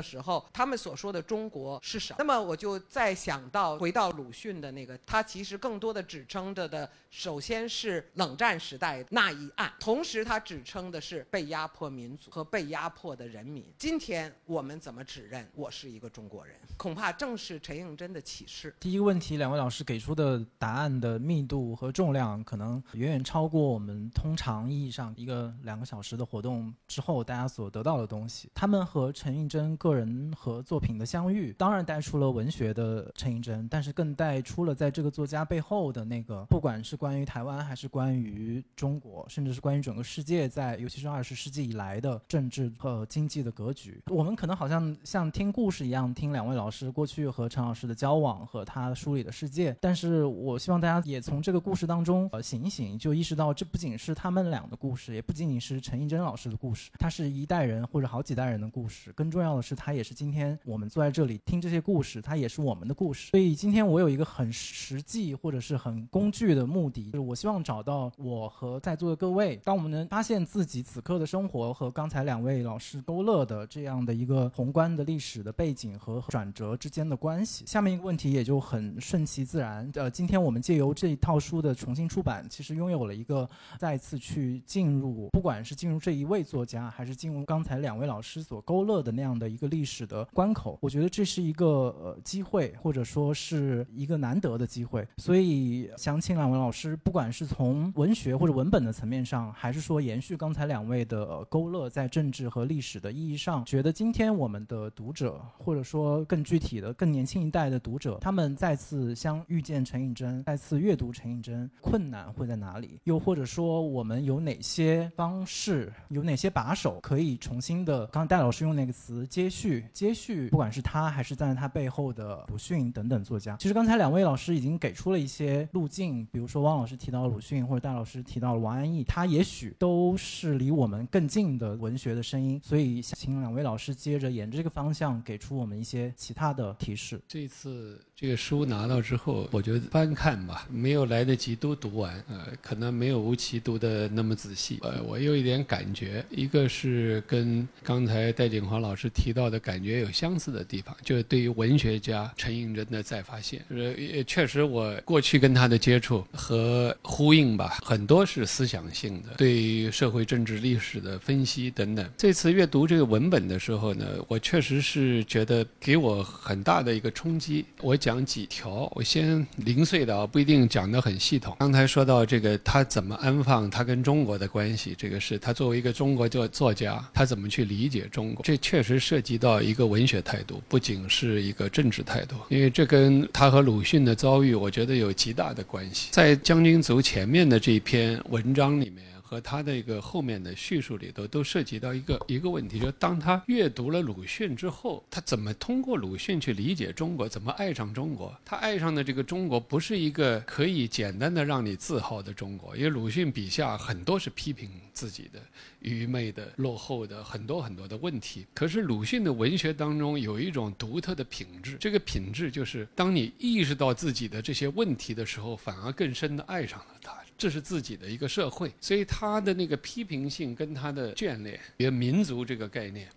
[0.00, 2.16] 时候，他们所说的中国是什么？
[2.18, 13.64] 那么我就再想到回到鲁迅的那个，他其实更多的指称着的，首先是冷战时代那一岸，同时他指称的是被压迫民族和被压迫的人民。
[13.76, 16.54] 今天我们怎么指认我是一个中国人？
[16.76, 18.74] 恐怕正是陈映真的启示。
[18.80, 28.50] 第一个问题，两位老师给出的答案的密度和重量，可能远远超过我们通常意义上一个两个小时的活动之后大家所得到的东西。
[28.54, 44.02] 他们和陈映真个人和作品的相遇，当然带出了文学的陈映真，但是更带出了在这个作家背后的那个，不管是关于台湾，还是关于中国，甚至是关于整个世界，在尤其是二十世纪以来的政治和经济的格局。
[44.08, 59.12] 我们可能好像像听故事一样听两位老师过去和陈老师的交往和他梳理的世界，但是我希望大家也从这个故事当中呃醒一醒，就意识到这不仅是他们俩的故事，也不仅仅是陈映真老师的故事，它是一代人或者好几代人的故事。
[59.12, 63.30] 更重要的是，它也是今天我们坐在这里听这些故事，它也是我们的故事。
[63.30, 79.90] 所以今天我有一个很实际或者是很工具的目的，就是我希望找到我和在座的各位，当我们能发现自己此刻的生活和刚才两位老师勾勒的这样的一个宏观的历史的背景和转折之间的关系，下面一个问题也就很顺其自然。
[79.94, 90.78] 呃，今天我们借由这一套书的重新出版，其实拥有了一个再次去进入，不管是进入这一位作家，还是进入刚才两位老师所勾勒的那样的一个历史的关口。
[90.80, 95.06] 我觉得这是一个呃机会，或者说是一个难得的机会。
[95.18, 113.00] 所以想请两位老师，不管是从文学或者文本的层面上，还是说延续刚才两位的的勾勒，在政治和历史的意义上，觉得今天我们的读者，或者说更具体的更年轻一代的读者，他们再次相遇见陈颖贞，再次阅读陈颖贞，困难会在哪里？
[113.04, 118.06] 又或者说我们有哪些方式，有哪些把手可以重新的？
[118.08, 137.20] 刚才戴老师用那个词接续，接续，不管是他还是站在他背后的鲁迅等等作家，其实刚才两位老师已经给出了一些路径，比如说汪老师提到鲁迅，或者戴老师提到了王安忆，他也许都是离我们更近的文学的声音，所以请两位老师接着沿着这个方向给出我们一些其他的提示。
[137.26, 162.10] 这次这个书拿到之后，我觉得翻看吧，没有来得及都读完，呃，可能没有吴奇读的那么仔细，呃，我有一点感觉，一个是跟刚才戴景华老师提到的感觉有相似的地方，就是对于文学家陈寅真的再发现，呃，确实我过去跟他的接触和呼应吧，很多是思想性的，对于社会政治历史的分析等等。
[162.16, 167.64] 这次阅读这个文本的时候呢，我确实是觉得给我很大的一个冲击。
[167.80, 171.54] 我讲讲几条，我先零碎的啊，不一定讲得很系统。
[171.58, 178.42] 刚才说到这个，他怎么安放他跟中国的关系，这个是他作为一个中国作作家，他怎么去理解中国？
[178.42, 186.08] 这确实涉及到一个文学态度，不仅是一个政治态度，因为这跟他和鲁迅的遭遇，我觉得有极大的关系。
[186.10, 189.07] 在《将军族》前面的这篇文章里面。
[189.28, 198.34] 和他的一个后面的叙述里头，都涉及到一个一个问题，就是当他阅读了鲁迅之后，他怎么通过鲁迅去理解中国，怎么爱上中国？
[198.42, 205.38] 他爱上的这个中国，不是一个可以简单的让你自豪的中国，因为鲁迅笔下很多是批评自己的
[205.80, 208.46] 愚昧的、落后的很多很多的问题。
[208.54, 217.12] 可是鲁迅的文学当中有一种独特的品质，这个品质就是当你意识到自己的这些问题的时候，反而更深的爱上了他。
[217.38, 223.08] 这是自己的一个社会，所以他的那个批评性跟他的眷恋，别民族这个概念，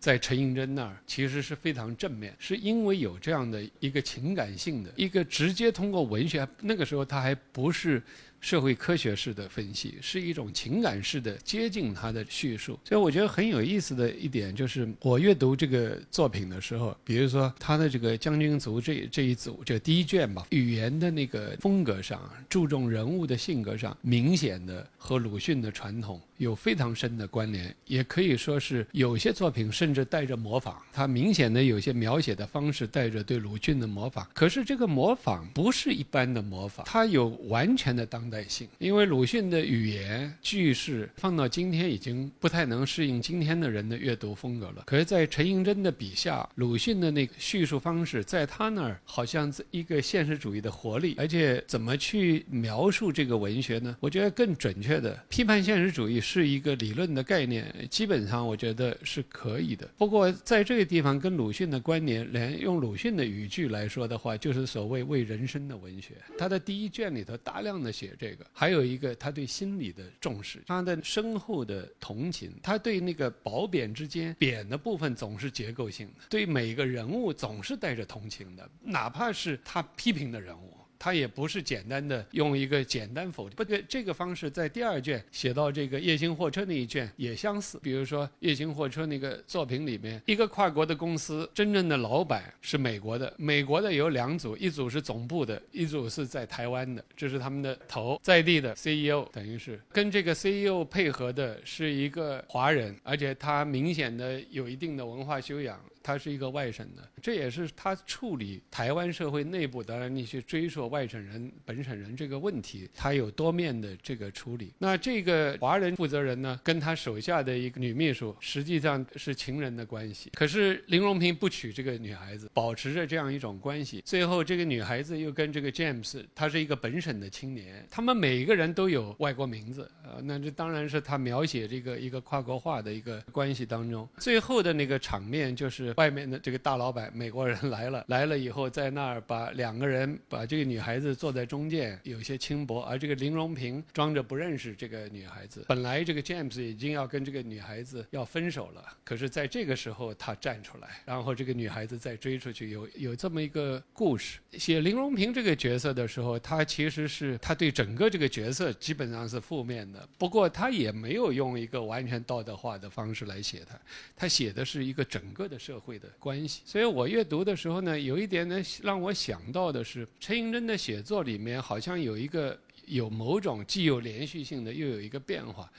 [0.00, 8.02] 在陈寅真那儿其实是非常正面，是因为有这样的一个情感性的一个直接通过文学，那个时候他还不是。
[8.46, 38.16] 社会科学式的分析是一种情感式的接近他的叙述，所以我觉得很有意思的一点就是，我阅读这个作品的时候，比如说他的这个《将军族》这这一组，就第一卷吧，语言的那个风格上，注重人物的性格上，明显的和鲁迅的传统有非常深的关联，也可以说是有些作品甚至带着模仿，他明显的有些描写的方式带着对鲁迅的模仿，可是这个模仿不是一般的模仿，他有完全的当。
[38.26, 44.82] 当代性，因为鲁迅的语言句式放到今天已经不太能适应今天的人的阅读风格了。
[44.84, 53.96] 可是，在陈寅真的笔下，鲁迅的那个叙述方式，在他那儿好像是一个现实主义的活力，而且怎么去描述这个文学呢？
[54.00, 59.88] 我觉得更准确的，批判现实主义是一个理论的概念，基本上我觉得是可以的。
[59.96, 66.10] 不过，在这个地方跟鲁迅的关联，连用鲁迅的语句来说的话，就是所谓为人生的文学。
[66.36, 68.14] 他的第一卷里头大量的写。
[68.18, 80.75] 这个还有一个，他对心理的重视，他的深厚的同情，他对那个褒贬之间，贬的部分总是结构性的，对每个人物总是带着同情的，哪怕是他批评的人物。
[80.98, 87.78] 他也不是简单的用一个简单否定，不对，这个方式在第二卷写到这个夜行货车那一卷也相似。
[87.82, 105.80] 比如说夜行货车那个作品里面，一个跨国的公司，真正的老板是美国的，美国的有两组，一组是总部的，一组是在台湾的，这是他们的头在地的 CEO，等于是跟这个 CEO 配合的是一个华人，而且他明显的有一定的文化修养。
[106.06, 114.72] 他是一个外省的，这也是他处理台湾社会内部，当然你去追溯外省人、本省人这个问题，他有多面的这个处理。
[114.78, 120.30] 那这个华人负责人呢，跟他手下的一个女秘书实际上是情人的关系。
[120.34, 124.00] 可是林荣平不娶这个女孩子，保持着这样一种关系。
[124.06, 130.22] 最后这个女孩子又跟这个 James，他是一个本省的青年，他们每一个人都有外国名字啊。
[130.22, 135.95] 那这当然是他描写这个一个跨国化的一个关系当中，最后的那个场面就是。
[135.96, 142.82] 外面的这个大老板美国人来了， 来了以后在那儿把两个人把这个女孩子坐在中间，有些轻薄。
[142.82, 145.64] 而这个林荣平装着不认识这个女孩子。
[145.68, 154.38] 本来这个 James 已经要跟这个女孩子要分手了，可是在这个时候他站出来，然后这个女孩子再追出去，有有这么一个故事。
[154.52, 163.80] 写林荣平这个角色的时候，他其实是他对整个这个角色基本上是负面的，不过他也没有用一个完全道德化的方式来写他，
[164.14, 165.85] 他写的是一个整个的社会。
[165.86, 166.62] 会的关系。
[166.64, 175.70] 所以我阅读的时候呢，有一点呢让我想到的是，陈寅恪的写作里面好像有一个有某种既有连续性的，又有一个变化。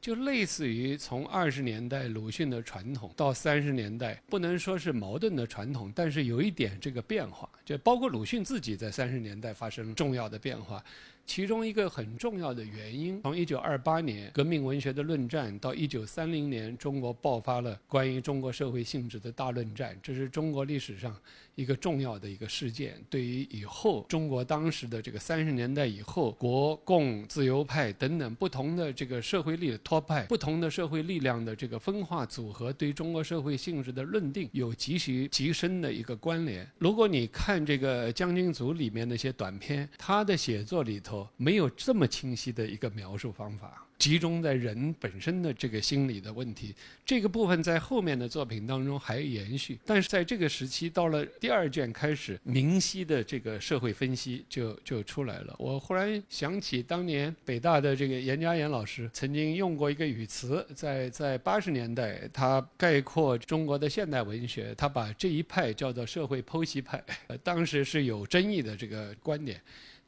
[0.00, 10.84] 就类似于从二十年代鲁迅的传统到三十年代，不能说是矛盾的传统，但是有一点这个变化，就包括鲁迅自己在三十年代发生重要的变化。
[11.26, 21.16] 其中一个很重要的原因，从一九二八年革命文学的论战到一九三零年中国爆发了关于中国社会性质的大论战，这是中国历史上
[21.54, 22.94] 一个重要的一个事件。
[23.08, 36.68] 对于以后中国当时的这个三十年代以后国共自由派等等不同的这个社会力的托派、不同的社会力量的这个分化组合，对中国社会性质的论定有极其极深的一个关联。
[36.78, 41.13] 如果你看这个《将军组》里面那些短篇，他的写作里头。
[41.36, 43.80] 没有这么清晰的一个描述方法。
[43.96, 46.74] 集中在人本身的这个心理的问题，
[47.06, 55.54] 这个部分在后面的作品当中还延续，但是在这个时期到了第二卷开始，明晰的这个社会分析就就出来了。
[55.58, 67.02] 我忽然想起当年北大的这个严家岩老师曾经用过一个语词，在在八十年代，他概括中国的现代文学，他把这一派叫做社会剖析派，
[67.44, 69.58] 当时是有争议的这个观点。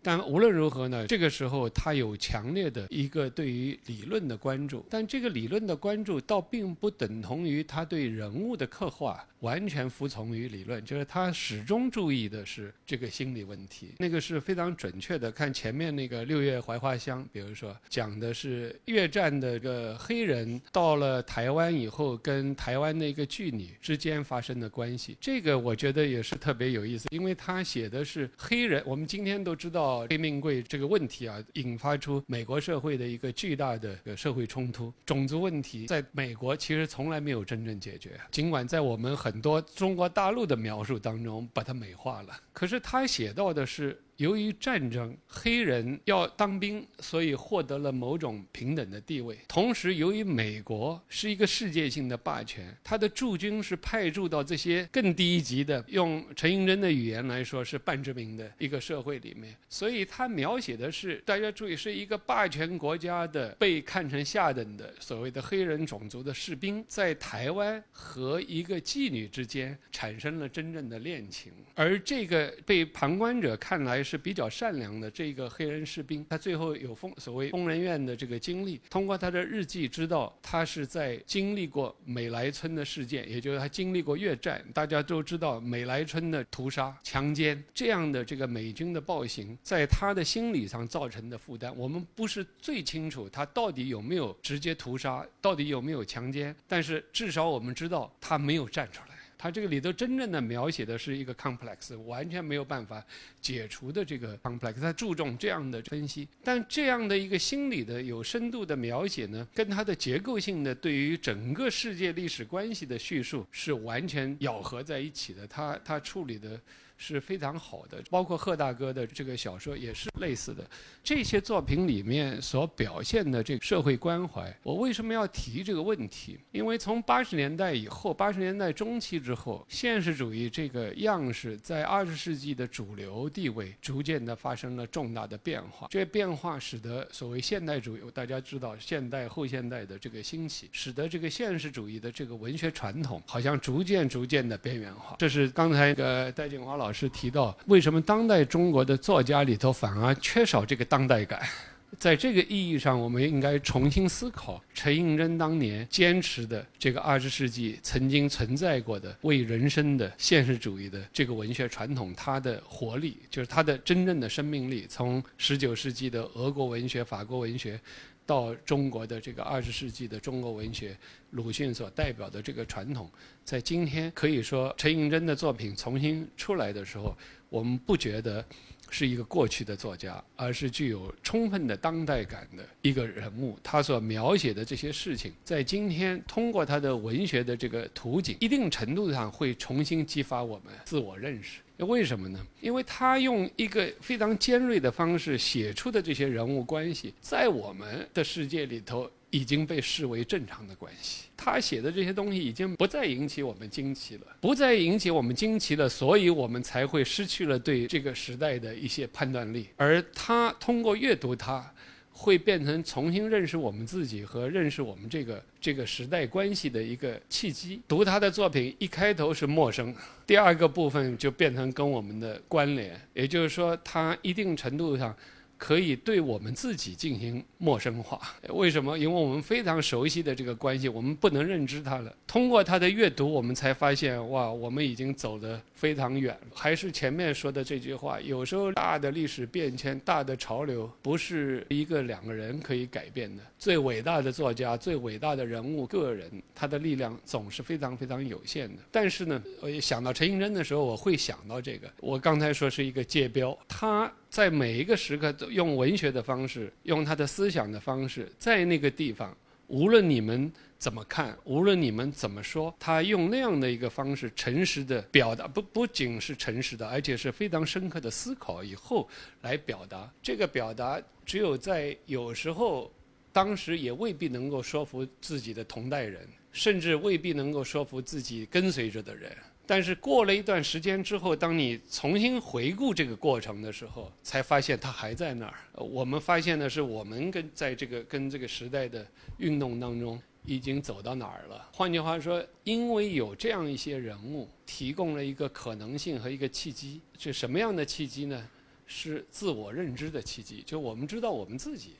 [0.06, 15.32] 但无论如何呢，这个时候他有强烈的一个对于理论的关注，但这个理论的关注倒并不等同于他对人物的刻画完全服从于理论，就是他始终注意的是这个心理问题，那个是非常准确的。
[15.32, 29.95] 看前面那个《六月槐花香》，比如说讲的是越战的个黑人到了台湾以后，跟台湾的一个妓女之间发生的关系，这个我觉得也是特别有意思，因为他写的是黑人，我们今天都知道。
[30.10, 34.92] 黑命贵这个问题啊，引发出美国社会的一个巨大的社会冲突。
[35.04, 42.38] 种族问题在美国其实从来没有真正解决，尽管在我们很多中国大陆的描述当中把它美化了。
[42.52, 44.00] 可是他写到的是。
[44.16, 49.38] 由于战争，黑人要当兵，所以获得了某种平等的地位。
[49.46, 59.54] 同时，由于美国是一个世界性的霸权，他的驻军是派驻到这些更低一级的，用陈寅真的语言来说是半殖民的一个社会里面。
[59.68, 74.05] 所以他描写的是，大家注意，是一个霸权国家的被看成下等的所谓的黑人种族的士兵，在台湾和一个妓女之间产生了真正的恋情，而这个被旁观者看来。
[74.06, 84.64] 是比较善良的这个黑人士兵，他最后有疯所谓疯人院的这个经历，通过他的日记知道他是在经历过美莱村的事件，也就是他经历过越战。
[84.72, 99.15] 大家都知道美莱村的屠杀、强奸这样的这个美军的暴行，在他的心理上造成的负担，我们不是最清楚他到底有没有直接屠杀，到底有没有强奸，但是至少我们知道他没有站出来。
[99.38, 103.04] 他这个里头真正的描写的是一个 complex，完全没有办法
[103.40, 104.80] 解除的这个 complex。
[104.80, 115.46] 他注重这样的分析，但这样的一个心理的有深度的描写呢，跟他的结构性的对于整个世界历史关系的叙述是完全咬合在一起的。
[115.46, 116.60] 他他处理的。
[116.96, 120.64] 是非常好的，包括贺大哥的这个小说也是类似的。
[121.04, 126.38] 这些作品里面所表现的这个社会关怀，我为什么要提这个问题？
[126.52, 135.86] 因为从八十年代以后，八十年代中期之后，现实主义这个样式在二十世纪的主流地位逐渐的发生了重大的变化。
[135.90, 145.16] 这变化使得所谓现代主义，大家知道现代后现代的这个兴起，使得这个现实主义的这个文学传统好像逐渐逐渐的边缘化。
[145.18, 146.85] 这是刚才那个戴锦华老。
[146.86, 151.42] 老师提到，为什么当代中国的作家里头反而缺少这个当代感？
[151.98, 164.86] 在这个意义上，我们应该重新思考陈寅真当年坚持的这个二十世纪曾经存在过的为人生的现实主义的这个文学传统，它的活力，就是它的真正的生命力。
[164.88, 167.80] 从十九世纪的俄国文学、法国文学。
[168.26, 170.94] 到中国的这个二十世纪的中国文学，
[171.30, 173.08] 鲁迅所代表的这个传统，
[173.44, 177.16] 在今天可以说陈寅真的作品重新出来的时候，
[177.48, 178.44] 我们不觉得
[178.90, 183.56] 是一个过去的作家，而是具有充分的当代感的一个人物。
[183.62, 191.60] 他所描写的这些事情，在今天通过他的文学的这个图景，一定程度上会重新激发我们自我认识。
[191.84, 192.40] 为什么呢？
[192.60, 201.24] 因为他用一个非常尖锐的方式写出的这些人物关系，在我们的世界里头已经被视为正常的关系。
[201.36, 209.68] 他写的这些东西已经不再引起我们惊奇了，不再引起我们惊奇了，所以我们才会失去了对这个时代的一些判断力。
[209.76, 211.72] 而他通过阅读它。
[212.18, 217.78] 会变成重新认识我们自己和认识我们这个这个时代关系的一个契机。
[217.86, 219.94] 读他的作品，一开头是陌生，
[220.26, 225.14] 第二个部分就变成跟我们的关联，也就是说，他一定程度上。
[225.58, 228.98] 可以对我们自己进行陌生化，为什么？
[228.98, 232.14] 因为我们非常熟悉的这个关系，我们不能认知它了。
[232.26, 236.36] 通过他的阅读，我们才发现，哇，我们已经走得非常远。
[236.54, 243.42] 还是前面说的这句话：有时候大的历史变迁、大的潮流，不是一个两个人可以改变的。
[243.58, 248.82] 最伟大的作家、最伟大的人物、个人，他的力量总是非常非常有限的。
[248.90, 251.90] 但是呢，我一想到陈寅真的时候，我会想到这个。
[252.00, 254.12] 我刚才说是一个界标，他。
[254.36, 259.34] 在每一个时刻，都用文学的方式，用他的思想的方式，在那个地方，
[259.66, 269.08] 无论你们怎么看，无论你们怎么说，他用那样的一个方式，诚实的表达，不不仅是诚实的，而且是非常深刻的思考以后
[269.40, 270.12] 来表达。
[270.22, 272.92] 这个表达，只有在有时候，
[273.32, 279.34] 当时也未必能够说服自己的同代人，甚至未必能够说服自己跟随着的人。
[279.66, 285.54] 但是过了一段时间之后，当你重新回顾这个过程的时候，才发现它还在那儿。
[285.74, 289.06] 我们发现的是，我们跟在这个跟这个时代的
[289.38, 291.68] 运动当中，已经走到哪儿了。
[291.72, 298.48] 换句话说，因为有这样一些人物提供了一个可能性和一个契机，是什么样的契机呢？
[298.88, 301.96] 是自我认知的契机，就我们知道我们自己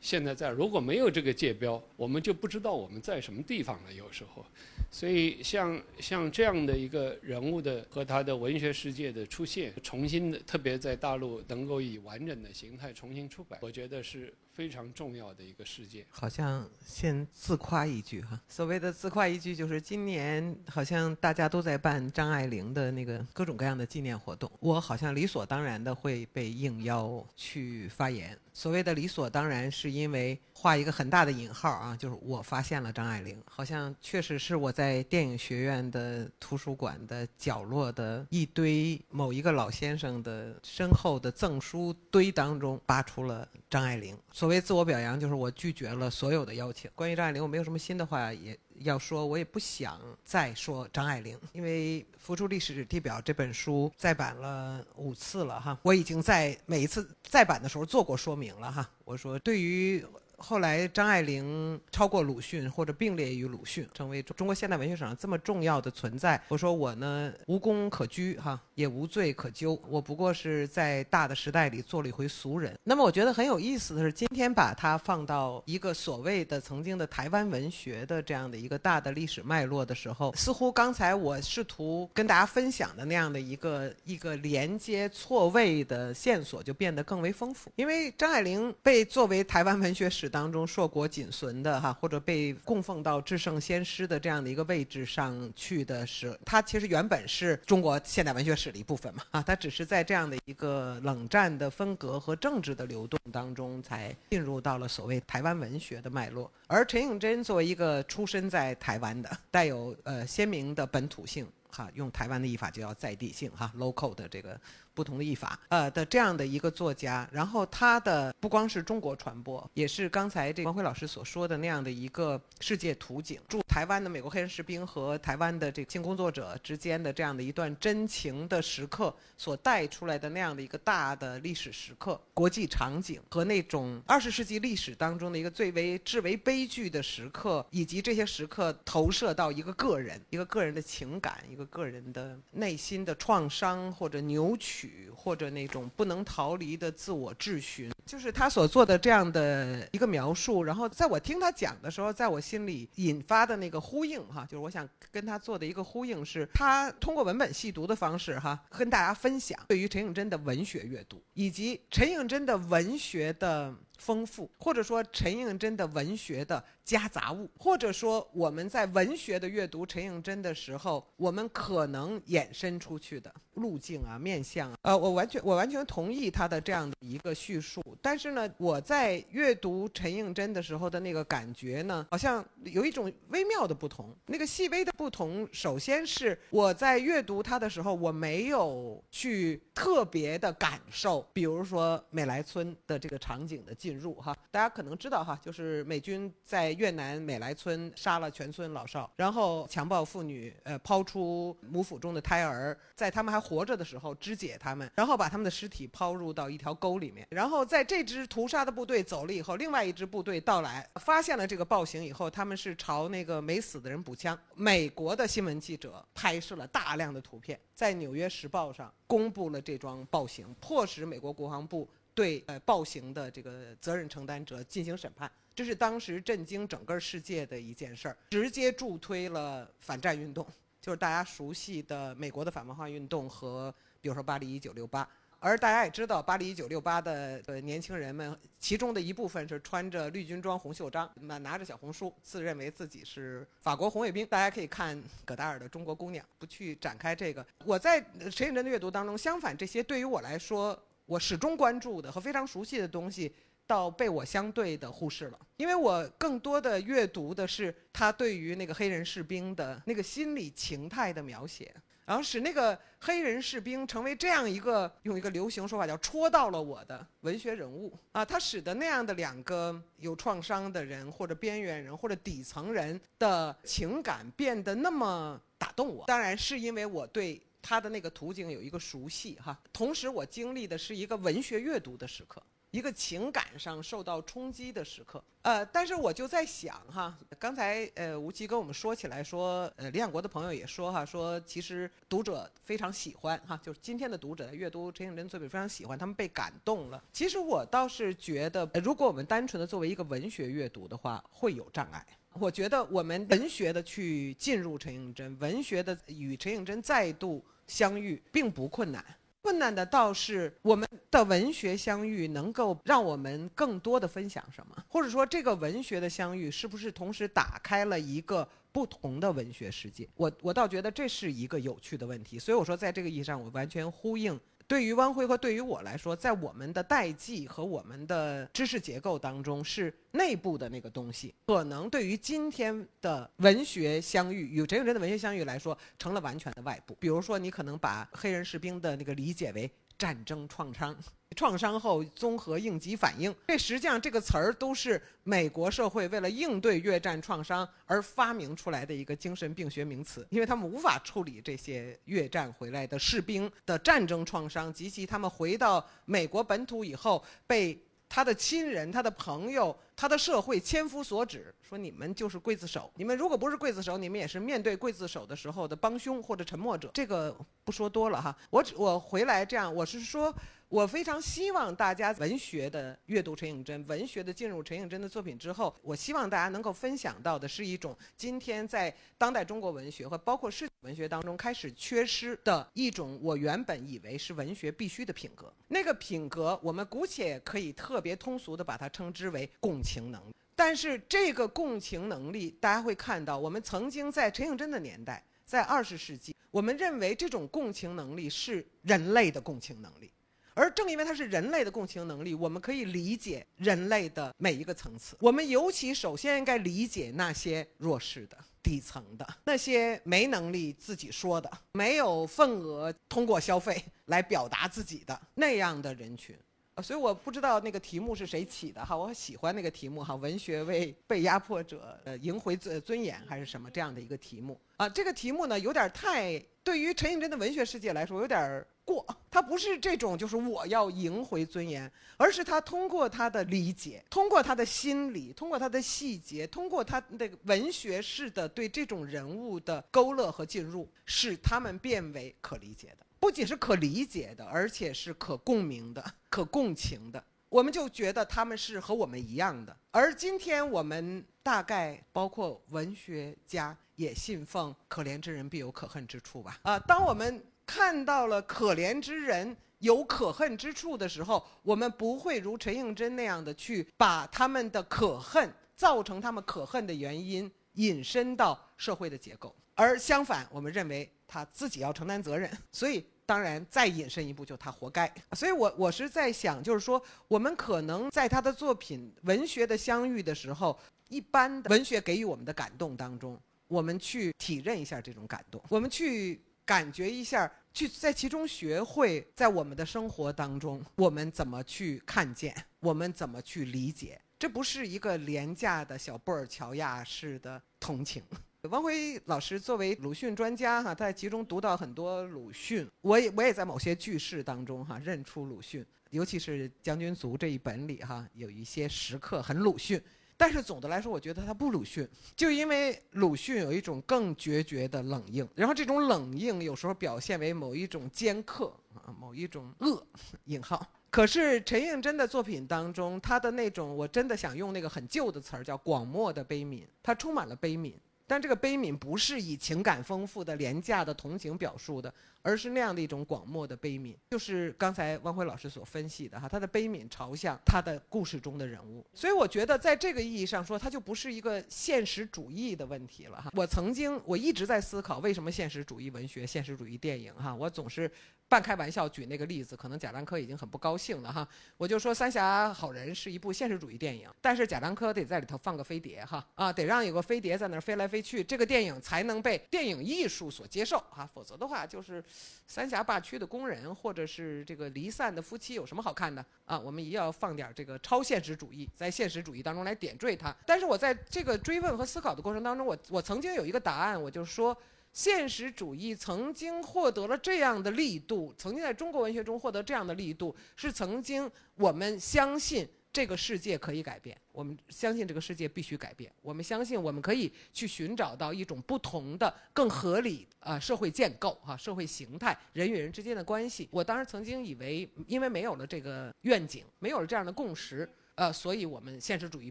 [0.00, 0.50] 现在在。
[0.50, 3.92] 如果没有这个界标，我们就不知道我们在什么地方了。
[3.92, 4.44] 有时候。
[4.92, 14.34] 所以，像像这样的一个人物的和他的文学世界的出现，重新的，特别在大陆能够以完整的形态重新出版，我觉得是。
[14.52, 18.38] 非常重要的一个事件，好像先自夸一句哈。
[18.46, 28.36] 所谓的自夸一句，就是今年好像大家都在办张爱玲的那个各种各样的纪念活动，我好像理所当然的会被应邀去发言。
[28.52, 44.16] 所谓的理所当然，是因为画一个很大的引号啊，就是我发现了张爱玲，好像确实是我在电影学院的图书馆的角落的一堆某一个老先生的身后的赠书堆当中扒出了张爱玲。
[44.32, 46.90] 所谓自我表扬，就是我拒绝了所有的邀请。
[46.94, 58.90] 关于张爱玲，我没有什么新的话也要说，我也不想再说张爱玲，因为《浮出历史地表》这本书再版了五次了哈，我已经在每一次再版的时候做过说明了哈。
[59.04, 60.04] 我说对于。
[60.42, 66.40] 后来，张爱玲超过鲁迅，或者并列于鲁迅，成为中国现代文学史上这么重要的存在。
[66.48, 69.80] 我说我呢，无功可居，哈，也无罪可究。
[69.86, 72.74] 我不过是在大的时代里做了一回俗人。
[72.82, 87.70] 那么，我觉得很有意思的是，今天把它放到一个所谓的曾经的台湾文学的这样的一个大的历史脉络的时候，似乎刚才我试图跟大家分享的那样的一个一个连接错位的线索就变得更为丰富。
[87.76, 106.50] 因为张爱玲被作为台湾文学史当中硕果仅存的哈，或者被供奉到至圣先师的这样的一个位置上去的是，它其实原本是中国现代文学史的一部分嘛啊， 它只是在这样的一个冷战的分隔和政治的流动当中，才进入到了所谓台湾文学的脉络。
[106.68, 114.58] 而陈颖真作为一个出身在台湾的，带有呃鲜明的本土性哈，用台湾的译法就叫在地性哈，local 的这个。
[114.94, 144.89] 不同的译法，呃的这样的一个作家，然后他的不光是中国传播，也是刚才这王辉老师所说的那样的一个世界图景，驻台湾的美国黑人士兵和台湾的这个性工作者之间的这样的一段真情的时刻所带出来的那样的一个大的历史时刻、国际场景和那种二十世纪历史当中的一个最为至为悲剧的时刻，以及这些时刻投射到一个个人、一个个人的情感、一个个人的内心的创伤或者扭曲。
[145.14, 150.64] 或者那种不能逃离的自我质询，就是他所做的这样的一个描述。
[150.64, 163.74] 然后在我听他讲的时候，在我心里引发的那个呼应，哈，就是我想跟他做的一个呼应，是他通过文本细读的方式，哈，跟大家分享对于陈颖真的文学阅读，以及陈颖真的文学的。
[164.00, 177.82] 丰富，或者说陈应真的文学的夹杂物，或者说我们在文学的阅读陈应真的时候，我们可能衍生出去的路径啊、面相啊，呃，我完全我完全同意他的这样的一个叙述。
[178.00, 184.16] 但是呢，我在阅读陈应真的时候的那个感觉呢，好像有一种微妙的不同。
[184.26, 189.62] 那个细微的不同，首先是我在阅读他的时候，我没有去。
[189.80, 214.38] 特别的感受，比如说美莱村的这个场景的进入哈，大家可能知道哈，就是美军在越南美莱村杀了全村老少，然后强暴妇女，呃，抛出母腹中的胎儿，在他们还活着的时候肢解他们，然后把他们的尸体抛入到一条沟里面，然后在这支屠杀的部队走了以后，另外一支部队到来，发现了这个暴行以后，他们是朝那个没死的人补枪。
[214.54, 225.30] 美国的新闻记者拍摄了大量的图片，在《纽约时报》上公布了这这桩暴行，迫使美国国防部对呃暴行的这个责任承担者进行审判。
[225.54, 230.44] 这是当时震惊整个世界的一件事儿，直接助推了反战运动，
[230.80, 235.08] 就是大家熟悉的美国的反文化运动和比如说巴黎一九六八。
[235.42, 244.26] 而大家也知道，巴黎一九六八的呃年轻人们，其中的一部分是穿着绿军装、红袖章，那拿着小红书，自认为自己是法国红卫兵。
[244.26, 247.44] 大家可以看葛达尔的《中国姑娘》，不去展开这个。
[247.64, 253.34] 我在陈颖真的阅读当中，相反，这些对于我来说，我始终关注的和非常熟悉的东西，
[253.66, 261.74] 倒被我相对的忽视了，因为我更多的阅读的是他对于那个黑人士兵的那个心理情态的描写。
[262.10, 276.04] 然后使那个黑人士兵成为这样一个用一个流行说法叫戳到了我的文学人物啊，他使得那样的两个有创伤的人或者边缘人或者底层人的情感变得那么打动我。
[276.06, 282.42] 当然是因为我对他的那个图景有一个熟悉哈，同时我经历的是一个文学阅读的时刻。
[282.70, 297.02] 一个情感上受到冲击的时刻，呃，但是我就在想哈，刚才呃吴奇跟我们说起来说，呃，李想国的朋友也说哈，说其实读者非常喜欢哈，就是今天的读者阅读陈颖真作品非常喜欢，他们被感动了。
[297.12, 302.06] 其实我倒是觉得，如果我们单纯的作为一个文学阅读的话，会有障碍。
[302.34, 309.04] 我觉得我们文学的去进入陈颖真，文学的与陈颖真再度相遇，并不困难。
[309.42, 320.08] 困难的倒是我们的文学相遇能够让我们更多的分享什么，或者说这个文学的相遇是不是同时打开了一个不同的文学世界？
[320.14, 322.38] 我我倒觉得这是一个有趣的问题。
[322.38, 324.38] 所以我说，在这个意义上，我完全呼应。
[324.70, 336.96] 对于汪辉和对于我来说，在我们的代际和我们的知识结构当中，是内部的那个东西，可能对于今天的文学相遇与真与真的文学相遇来说，成了完全的外部。
[337.00, 339.68] 比如说，你可能把黑人士兵的那个理解为
[340.00, 340.96] 战争创伤。
[341.36, 357.80] 创伤后综合应急反应，这实际上这个词儿都是美国社会为了应对越战创伤而发明出来的一个精神病学名词，因为他们无法处理这些越战回来的士兵的战争创伤及其他们回到美国本土以后被。
[358.12, 362.90] 他的亲人、他的朋友、他的社会千夫所指，说你们就是刽子手。
[362.96, 366.90] 你们如果不是刽子手，你们也是面对刽子手的时候的帮凶或者沉默者。
[366.94, 368.34] 这个不说多了哈。
[368.48, 370.34] 我只我回来这样，我是说，
[370.70, 385.52] 我非常希望大家文学的阅读陈颖真，文学的进入陈颖真的作品之后，我希望大家能够分享到的是一种今天在当代中国文学和包括世界文学当中开始缺失的一种我原本以为是文学必须的品格。
[385.66, 390.32] 那个品格，我们姑且可以特别通俗的把它称之为共情能力。
[390.54, 400.08] 但是这个共情能力，大家会看到，我们曾经在陈颖真的年代，在二十世纪，我们认为这种共情能力是人类的共情能力。
[400.54, 405.16] 而正因为它是人类的共情能力，我们可以理解人类的每一个层次。
[405.20, 408.36] 我们尤其首先应该理解那些弱势的。
[408.62, 416.36] 底层的那些没能力自己说的、没有份额通过消费来表达自己的 那样的人群，
[416.82, 424.86] 所以我不知道那个题目是谁起的哈，我喜欢那个题目哈，文学为被压迫者呃赢回尊尊严还是什么这样的一个题目啊？
[424.86, 428.62] 这个题目呢有点太对于陈颖真的文学世界来说有点。
[428.92, 447.22] 过，他不是这种，就是我要赢回尊严，而是他通过他的理解，通过他的心理，通过他的细节，通过他的文学式的对这种人物的勾勒和进入，使他们变为可理解的，不仅是可理解的，而且是可共鸣的、可共情的。
[447.48, 449.76] 我们就觉得他们是和我们一样的。
[449.92, 456.58] 而今天我们大概包括文学家也信奉“可怜之人必有可恨之处”吧？
[456.62, 457.40] 啊，当我们。
[457.70, 472.50] 看到了可怜之人有可恨之处的时候，我们不会如陈应真那样的去把他们的可恨造成他们可恨的原因引申到社会的结构，而相反，我们认为他自己要承担责任。
[472.72, 475.08] 所以，当然再引申一步，就他活该。
[475.34, 480.76] 所以我我是在想，就是说，我们可能在他的作品文学的相遇的时候，
[481.08, 486.42] 一般的文学给予我们的感动当中，我们去体认一下这种感动，我们去。
[486.70, 494.20] 感觉一下，去在其中学会，在我们的生活当中，我们怎么去看见，我们怎么去理解。
[494.38, 498.22] 这不是一个廉价的小布尔乔亚式的同情。
[498.68, 510.00] 汪辉老师作为鲁迅专家哈，他在其中读到很多鲁迅，我也我也在某些句式当中哈认出鲁迅，尤其是《将军族》这一本里哈有一些时刻很鲁迅，
[510.40, 520.02] 但是总的来说，我觉得他不鲁迅，就因为鲁迅有一种更决绝的冷硬，然后这种冷硬有时候表现为某一种尖刻啊，某一种恶
[520.46, 520.82] 引号。
[521.10, 527.92] 可是陈映真的作品当中，他的那种我真的想用那个很旧的词儿叫广漠的悲悯，他充满了悲悯。
[528.26, 539.04] 但这个悲悯不是以情感丰富的廉价的同情表述的，而是那样的一种广漠的悲悯，就是刚才汪辉老师所分析的哈，他的悲悯朝向他的故事中的人物。
[539.14, 543.50] 所以我觉得在这个意义上说，他就不是一个现实主义的问题了哈。
[543.54, 548.10] 我曾经我一直在思考，为什么现实主义文学、现实主义电影哈，我总是。
[548.50, 551.46] 半开玩笑举那个例子，可能贾樟柯已经很不高兴了哈。
[551.76, 561.24] 我就说《三峡好人》是一部现实主义电影，但是贾樟柯得在里头放个飞碟哈啊，得让有个飞碟在那儿飞来飞去，这个电影才能被电影艺术所接受哈。
[561.32, 562.20] 否则的话，就是
[562.66, 566.78] 三峡坝区的工人或者是这个离散的夫妻有什么好看的啊？
[566.78, 570.54] 我们也要放点儿这个超现实主义，在现实主义当中来点缀它。
[570.66, 574.76] 但是我在这个追问和思考的过程当中，我我曾经有一个答案，我就说。
[575.12, 593.88] 现实主义曾经获得了这样的力度，曾经在中国文学中获得这样的力度，是曾经我们相信这个世界可以改变，我们相信这个世界必须改变，我们相信我们可以去寻找到一种不同的、更合理啊社会建构哈社会形态，人与人之间的关系。
[593.90, 599.70] 我当时曾经以为，因为没有了这个愿景，没有了这样的共识，呃，所以我们现实主义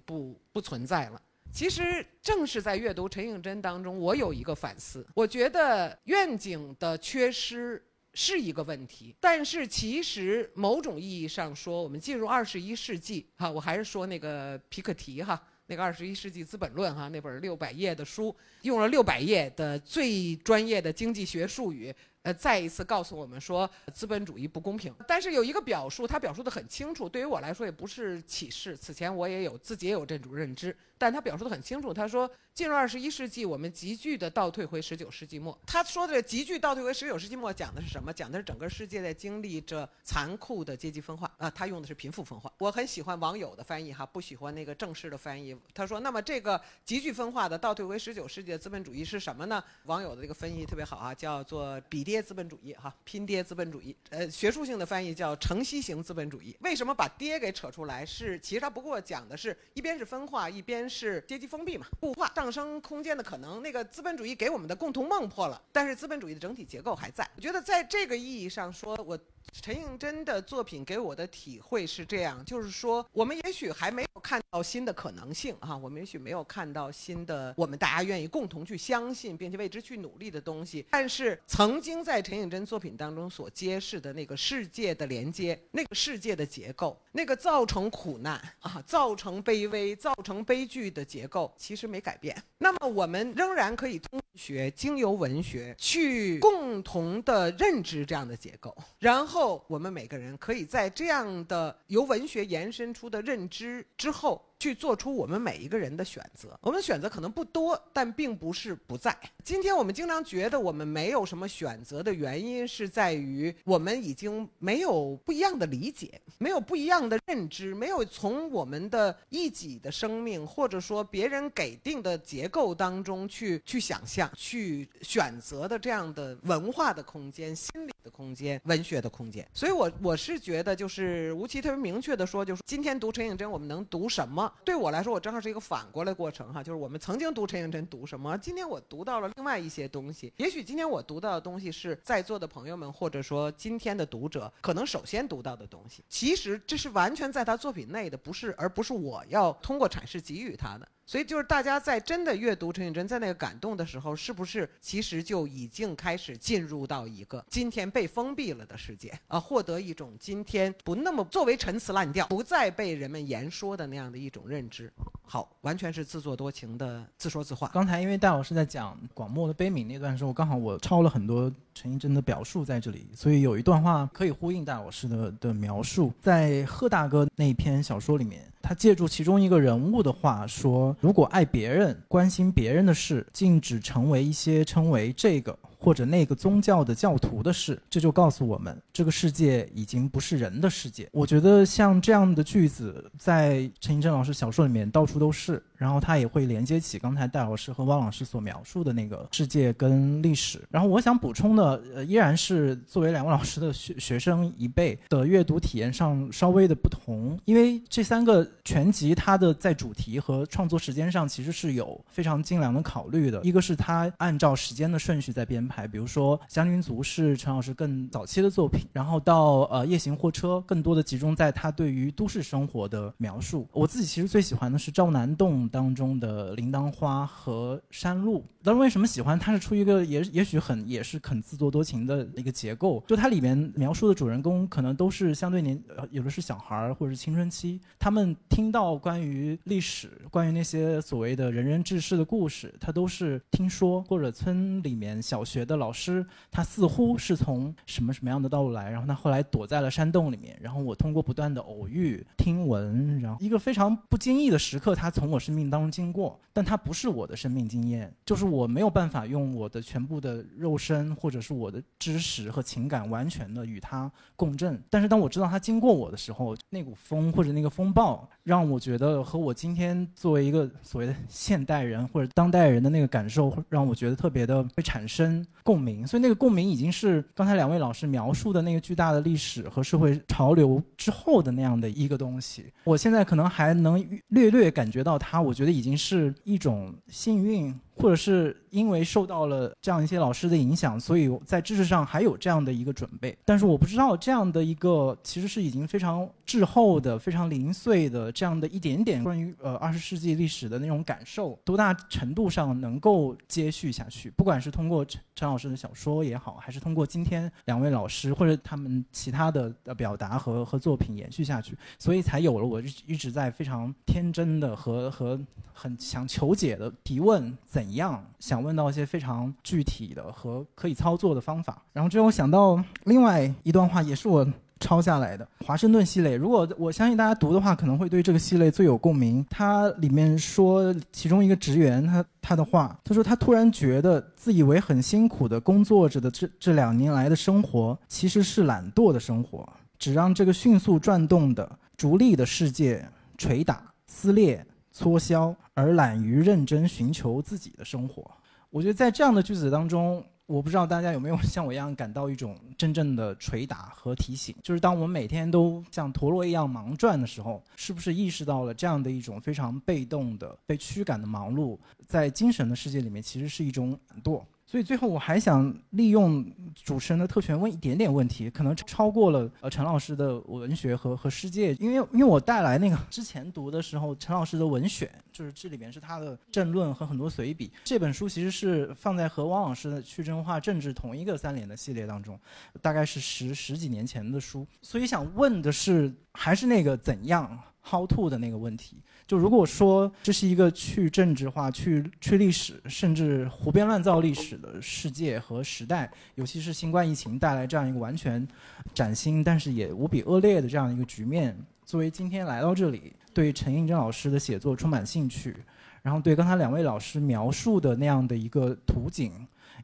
[0.02, 1.22] 不不存在了。
[1.52, 5.08] 其实正是在阅读陈映真当中，我有一个反思。
[5.16, 7.84] 我觉得愿景的缺失
[8.14, 21.93] 是一个问题，但是其实某种意义上说，我们进入二十一世纪，哈，我还是说那个皮克提哈，那个《二十一世纪资本论》哈，那本六百页的书，用了六百页的最专业的经济学术语。
[22.24, 24.94] 呃，再一次告诉我们说资本主义不公平。
[25.08, 28.76] 但是有一个表述，他表述的很清楚，对于我来说也不是启示。
[28.76, 31.94] 此前我也有自己也有这种认知，但他表述的很清楚。
[31.94, 35.58] 他说，进入二十一世纪，我们急剧的倒退回十九世纪末。
[35.66, 38.12] 他说的急剧倒退回十九世纪末，讲的是什么？
[38.12, 41.50] 讲的是整个世界在经历着残酷的阶级分化啊。
[41.50, 42.52] 他用的是贫富分化。
[42.58, 45.56] 我很喜欢网友的翻译哈，不喜欢那个正式的翻译。
[45.74, 49.64] 他说，那么这个急剧分化的倒退回十九世纪的资本主义是什么呢？
[49.86, 52.09] 网友的这个分译特别好啊，叫做比。
[52.10, 56.57] 跌资本主义哈，拼爹资本主义，呃，学术性的翻译叫城西型资本主义。
[56.62, 58.03] 为什么把爹给扯出来？
[58.03, 63.62] 是其实它不过讲的是一边是分化，一边是阶级封闭嘛，固化上升空间的可能。
[63.62, 67.30] 那个资本主义给我们的共同梦破了，但是资本主义的整体结构还在。
[67.36, 69.18] 我觉得在这个意义上说，我。
[69.62, 80.86] 陈映真的作品给我的体会是这样，就是说，我们也许还没有看到新的可能性啊，我们也许没有看到新的我们大家愿意共同去相信并且为之去努力的东西。
[80.89, 92.36] 但是，曾经在陈映真作品当中所揭示的那个世界的连接、那个世界的结构、那个造成苦难啊、造成卑微、造成悲剧的结构，其实没改变。
[92.60, 99.39] 那么，我们仍然可以通学、经由文学去共同的认知这样的结构，然后。
[99.40, 104.44] 后，我们每个人可以在这样的由文学延伸出的认知之后。
[104.60, 106.57] 去做出我们每一个人的选择。
[106.62, 109.18] 我们的选择可能不多，但并不是不在。
[109.43, 129.47] 今天我们经常觉得我们没有什么选择的原因，是在于我们已经没有不一样的理解，没有不一样的认知，没有从我们的一己的生命，或者说别人给定的结构当中去去想象、去选择的这样的文化的空间、心理的空间、文学的空间。
[129.53, 134.49] 所以，我我是觉得，就是吴奇特别明确的说，就是今天读陈颖真，我们能读什么？
[134.64, 140.32] 对我来说，我正好是一个反过来过程哈，就是我们曾经读陈映真读什么，今天我读到了另外一些东西。
[140.38, 146.04] 也许今天我读到的东西是在座的朋友们，或者说今天的读者可能首先读到的东西。
[146.10, 150.88] 其实这是完全在他作品内的，不是，而不是我要通过阐释给予他的。
[151.10, 164.93] 所以就是大家在真的阅读陈映真在那个感动的时候，是不是其实就已经开始进入到一个今天被封闭了的世界啊，获得一种今天不那么作为陈词滥调，不再被人们言说的那样的一种认知。
[165.24, 167.72] 好，完全是自作多情的自说自话。
[167.74, 178.45] 刚才因为戴老师在讲广漠的悲悯那段时候，刚好我抄了很多陈映真的表述在这里，所以有一段话可以呼应戴老师的的描述，在贺大哥那篇小说里面。
[178.62, 187.82] 他借助其中一个人物的话说：“如果爱别人、关心别人的事，禁止成为一些称为这个或者那个宗教的教徒的事。
[187.90, 191.10] 这就告诉我们，这个世界已经不是人的世界。
[191.12, 195.64] 我觉得像这样的句子，在陈寅正老师小说里面到处都是。
[195.80, 200.62] 然后他也会连接起刚才戴老师和汪老师所描述的那个世界跟历史。
[200.70, 213.42] 然后我想补充的，呃，依然是作为两位老师的学学生一辈的阅读体验上稍微的不同，因为这三个全集它的在主题和创作时间上其实是有非常精良的考虑的。
[213.42, 223.68] 一个是他按照时间的顺序在编牌，比如说《将军族》是陈老师更早期的作品，然后到呃《夜行货车》更多的集中在他对于都市生活的描述。
[223.72, 225.60] 我自己其实最喜欢的是赵南栋。
[225.72, 229.38] 当中的铃铛花和山路，当时为什么喜欢？
[229.38, 233.04] 它是出于一个也也许很也是很自作多情的一个结构。
[233.06, 255.70] 就它里面描述的主人公可能都是相对年，有的是小孩儿或者是青春期，他们听到关于历史、关于那些所谓的仁人志士的故事，他都是听说或者村里面小学的老师，他似乎是从什么什么样的道路来，然后他后来躲在了山洞里面，然后我通过不断的偶遇、听闻，然后一个非常不经意的时刻，他从我生命。
[255.70, 264.82] 当中经过，但他不是我的生命经验，就是我没有办法用我的全部的肉身或者是我的知识和情感完全的与他共振。
[264.89, 276.08] 但是当我知道他经过我的时候，那股风或者那个风暴，让我觉得和我今天作为一个所谓的现代人或者当代人的那个感受，让我觉得特别的会产生共鸣。
[276.08, 282.66] 所以那个共鸣已经是刚才两位老师描述的那个巨大的历史和社会潮流之后的那样的一个东西。
[282.84, 285.54] 我现在可能还能略略感觉到它，我。
[285.60, 287.78] 觉得已经是一种幸运。
[288.00, 293.38] 或者是因为受到了这样一些老师的影响，所以在知识上还有这样的一个准备。
[293.43, 304.30] 但是我不知道这样的一个其实是已经非常滞后的、非常零碎的这样的一点点关于呃二十世纪历史的那种感受，多大程度上能够接续下去？
[304.32, 315.39] 不管是通过陈陈老师的小说也好，还是通过今天两位老师或者他们其他的呃表达和和作品延续下去，所以才有了我一直在非常天真的和和
[315.74, 317.89] 很想求解的提问怎。
[317.90, 324.46] 一样想问到一些非常具体的和可以操作的方法，然后之后想到另外一段话，也是我
[324.80, 326.38] 抄下来的《华盛顿系列》。
[326.38, 329.46] 如果我相信大家读的话，可能会对这个系列最有共鸣。
[329.50, 339.68] 它里面说，其中一个职员他他的话，他说他突然觉得自以为很辛苦的工作着的这这两年来的生活，其实是懒惰的生活，
[339.98, 343.06] 只让这个迅速转动的逐利的世界
[343.38, 344.66] 捶打撕裂。
[345.00, 348.30] 搓销，而懒于认真寻求自己的生活。
[348.70, 364.43] 我觉得在这样的句子当中，我不知道大家有没有 像我一样感到一种真正的捶打和提醒，就是当我们每天都像陀螺一样忙转的时候，是不是意识到了这样的一种非常被动的、被驱赶的忙碌，在精神的世界里面其实是一种懒惰。
[364.70, 366.46] 所以最后我还想利用
[366.76, 377.72] 主持人的特权问一点点问题，可能超过了呃陈老师的文学和和世界，因为因为我带来那个之前读的时候陈老师的文选，就是这里面是他的政论和很多随笔。
[377.84, 382.40] 这本书其实是放在和汪老师的去真化政治同一个三联的系列当中，
[382.80, 384.68] 大概是十十几年前的书。
[384.84, 387.58] 所以想问的是，还是那个怎样
[387.90, 388.98] how to 的那个问题。
[389.26, 398.48] 就如果说这是一个去政治化、去去历史，甚至胡编乱造历史的世界和时代，尤其是新冠疫情带来这样一个完全
[398.94, 405.56] 崭新，但是也无比恶劣的这样一个局面，作为今天来到这里，对陈应真老师的写作充满兴趣，
[406.02, 409.32] 然后对刚才两位老师描述的那样的一个图景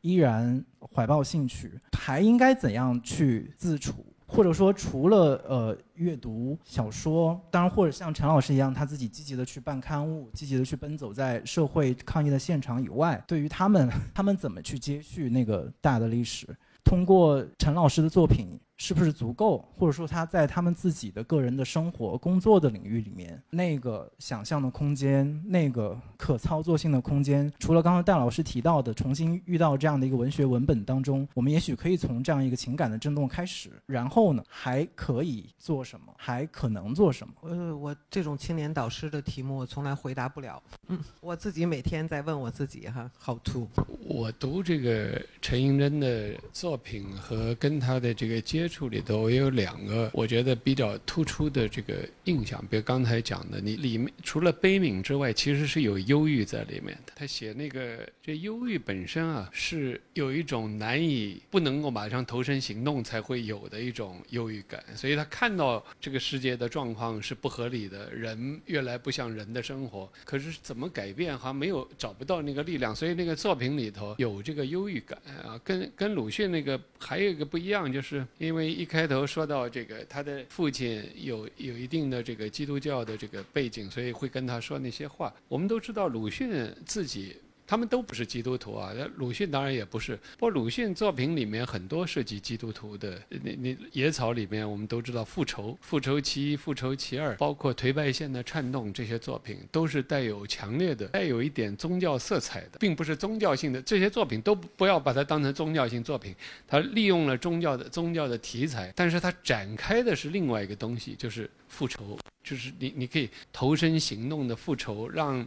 [0.01, 4.05] 依然怀抱兴趣，还应该怎样去自处？
[4.27, 16.47] 或者说，除了呃阅读小说，当然或者像陈老师一样，他自己积极的去办刊物，积极的去奔走在社会抗议的现场以外，对于他们，他们怎么去接续那个大的历史？
[16.83, 18.59] 通过陈老师的作品。
[18.77, 19.65] 是不是足够？
[19.73, 33.71] 或者说他在他们自己的个人的生活、工作的领域里面，那个想象的空间、那个可操作性的空间，除了刚刚戴老师提到的重新遇到这样的一个文学文本当中，我们也许可以从这样一个情感的震动开始。
[33.85, 36.13] 然后呢，还可以做什么？
[36.17, 37.33] 还可能做什么？
[37.43, 40.61] 呃，我这种青年导师的题目，我从来回答不了。
[40.89, 43.69] 嗯，我自己每天在问我自己哈，How to？
[44.05, 48.64] 我读这个陈寅真的作品和跟他的这个接。
[48.65, 57.13] 接触里头，我有两个我觉得比较突出的这个印象，比如刚才讲的，你里面除了悲悯之外，其实是有忧郁在里面的。
[57.15, 85.33] 他写那个这忧郁本身啊，是有一种难以不能够马上投身行动才会有的一种忧郁感，所以他看到这个世界的状况是不合理的，人越来不像人的生活，可是怎么改变好像没有找不到那个力量，所以那个作品里头有这个忧郁感啊，跟跟鲁迅那个还有一个不一样，就是因为因为一开头说到这个他的父亲有有一定的这个基督教的这个背景，所以会跟他说那些话。
[85.49, 87.35] 我们都知道鲁迅自己。
[87.67, 90.15] 他们都不是基督徒啊，鲁迅当然也不是。
[90.37, 103.81] 不过鲁迅作品里面很多涉及基督徒的，那那野草里面我们都知道复仇、复仇其一、复仇其二，包括颓败线的颤动这些作品，都是带有强烈的、带有一点宗教色彩的，并不是宗教性的。
[103.81, 106.35] 这些作品都不要把它当成宗教性作品，
[106.67, 115.45] 它利用了宗教的宗教的题材，但是它展开的是另外一个东西，就是复仇，就是你你可以投身行动的复仇，让。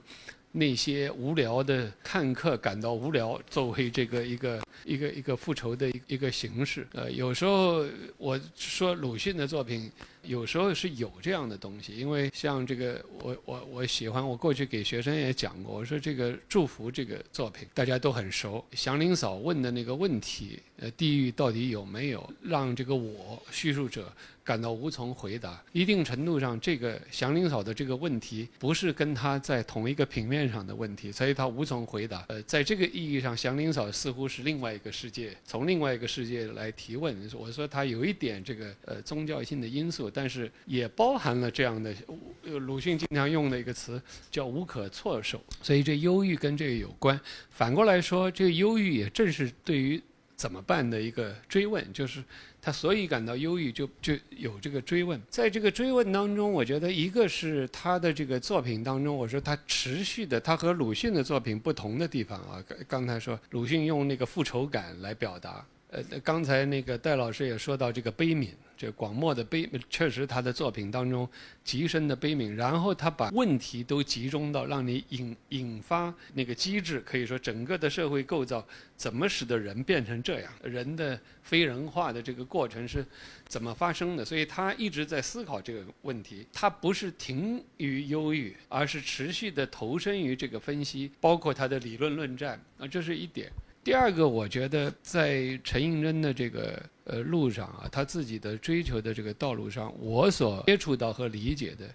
[0.52, 6.86] 那些无聊的看客感到无聊，作为这个一个一个一个复仇的一个形式。
[6.92, 7.84] 呃，有时候
[8.16, 9.90] 我说鲁迅的作品。
[10.28, 18.62] 有时候是有这样的东西，因为像这个，我我我喜欢，我过去给学生也讲过，我说这个祝福这个作品大家都很熟。
[18.72, 24.12] 祥林嫂问的那个问题，呃，地狱到底有没有，让这个我叙述者
[24.44, 25.62] 感到无从回答。
[25.72, 32.26] 一定程度上，这个祥林嫂的这个问题不是跟他在同一个平面上的问题，所以他无从回答。
[32.28, 37.16] 呃，在这个意义上，祥林嫂似乎是另外一个世界，从另外一个世界来提问。
[37.34, 40.10] 我说他有一点这个呃宗教性的因素。
[40.18, 41.94] 但是也包含了这样的，
[42.42, 44.02] 呃，鲁迅经常用的一个词
[44.32, 47.18] 叫无可措手，所以这忧郁跟这个有关。
[47.50, 50.02] 反过来说，这个忧郁也正是对于
[50.34, 52.20] 怎么办的一个追问，就是
[52.60, 55.20] 他所以感到忧郁，就就有这个追问。
[55.30, 68.48] 在这个追问当中，我觉得一个是他的这个作品当中，我说他持续的，他和鲁迅的作品不同的地方啊，刚才说鲁迅用那个复仇感来表达，呃，刚才那个戴老师也说到这个悲悯。
[68.78, 71.28] 这广漠的悲，确实他的作品当中
[71.64, 78.64] 极深的悲悯，然后他把问题都集中到让你引引发那个机制，可以说整个的社会构造
[78.96, 83.04] 怎么使得人变成这样，人的非人化的这个过程是
[83.48, 84.24] 怎么发生的？
[84.24, 93.50] 所以他一直在思考这个问题，他不是停于忧郁，而是持续的投身于这个分析，包括他的理论论战啊，这是一点。
[93.82, 101.88] 第二个，我觉得在陈应真的这个呃路上啊，他自己的追求的这个道路上，我所接触到和理解的，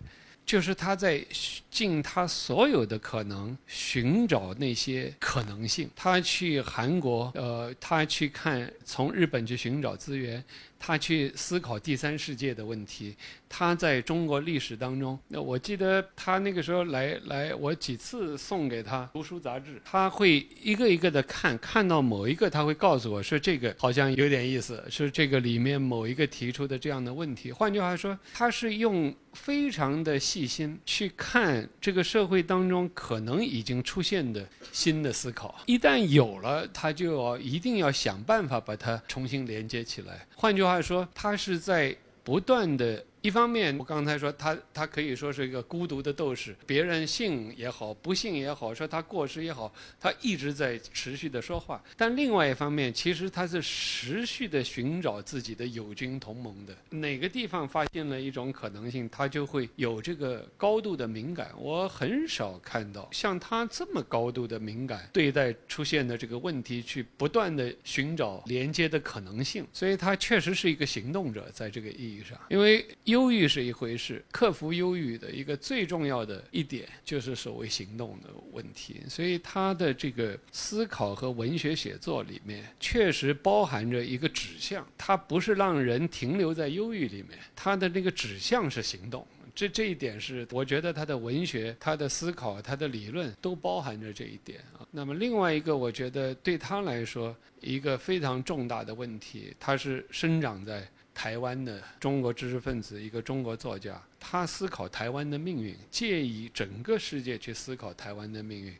[0.45, 1.25] 就是他在
[1.71, 5.89] 尽他所有的可能寻找那些可能性。
[5.95, 10.43] 他去韩国，呃，他去看从日本去寻找资源。
[10.85, 13.15] 他去思考第三世界的问题，
[13.47, 27.49] 他在中国历史当中，那我记得他那个时候来来，我几次送给他读书杂志，他会一个一个的看，看到某一个他会告诉我说这个好像有点意思，是这个里面某一个提出的这样的问题。
[27.49, 40.27] 换句话说，他是用非常的细心去看这个社会当中可能已经出现的新的思考，一旦有了，他就要一定要想办法把它重新连接起来。
[40.35, 40.72] 换句话。
[40.73, 51.81] 他说：“他是在不断的。”一方面，我刚才说他他可以说是一个孤独的斗士，别人信也好，不信也好，说他过失也好，他一直在持续的说话。
[51.95, 56.75] 但另外一方面，其实他是持续的寻找自己的友军同盟的。
[56.89, 61.49] 哪个地方发现了一种可能性，他就会有这个高度的敏感。
[61.57, 69.65] 我很少看到像他这么高度的敏感对待出现的这个问题，去不断的寻找连接的可能性。
[69.71, 72.85] 所以他确实是一个行动者，在这个意义上，因为。
[73.13, 79.01] 忧郁是一回事，克服忧郁的一个最重要的一点就是所谓行动的问题。
[79.07, 89.25] 所以他的这个思考和文学写作里面，确实包含着一个指向，他不是让人停留在忧郁里面，他的那个指向是行动。
[89.53, 94.81] 这这一点是我觉得他的文学、他的思考、他的理论都包含着这一点啊。
[94.89, 100.83] 那么另外一个，我觉得对他来说一个非常重大的问题，他是生长在。
[101.13, 108.75] 台湾的中国知识分子，一个中国作家，他思考台湾的命运，借以整个世界去思考台湾的命运。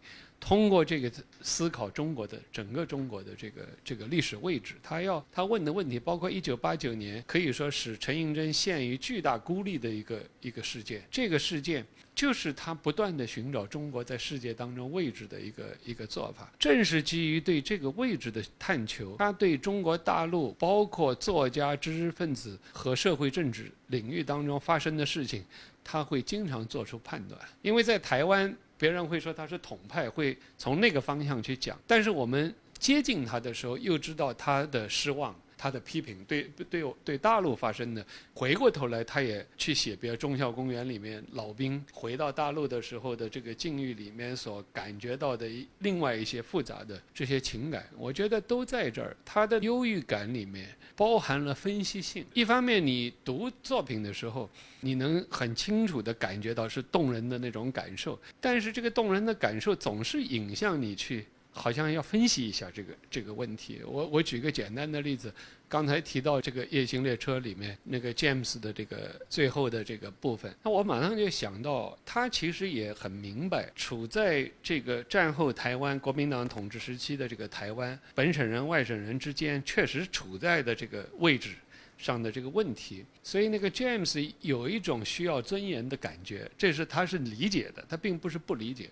[0.45, 1.09] 通过这个
[1.41, 16.51] 思考中国的整个中国的这个这个历史位置，他要他问的问题，包括一九八九年可以说使陈寅真陷于巨大孤立的一个一个事件，这个事件就是他不断的寻找中国在世界当中位置的一个一个做法。
[16.59, 25.41] 正是基于对这个位置的探求，他对中国大陆包括作家、知识分子和社会政治领域当中发生的事情，
[25.85, 28.53] 他会经常做出判断，因为在台湾。
[28.77, 31.79] 别人会说他是统派，会从那个方向去讲。
[31.87, 35.35] 但是我们接近他的时候，又知道他的失望。
[35.55, 45.49] 他的批评对对对大陆发生的，回过头来他也去写，比如《忠孝公园》里面老兵回到大陆的时候的这个境遇里面所感觉到的
[45.79, 49.15] 另外一些复杂的这些情感，我觉得都在这儿。
[49.23, 52.25] 他的忧郁感里面包含了分析性。
[52.33, 54.49] 一方面，你读作品的时候，
[54.81, 61.25] 你能很清楚地感觉到是动人的那种感受，但是这个动人的感受总是引向你去。
[61.53, 63.81] 好像要分析一下这个这个问题。
[63.85, 65.31] 我我举个简单的例子，
[65.69, 81.51] 刚才提到这个《夜行列车》里面那个 James 的这个最后的这个部分，那我马上就想到，他其实也很明白，处在这个战后台湾国民党统治时期的这个台湾本省人外省人之间，确实处在的这个位置
[81.97, 83.05] 上的这个问题。
[83.21, 88.89] 所以那个 James 有一种需要尊严的感觉，这是他是理解的，他并不是不理解。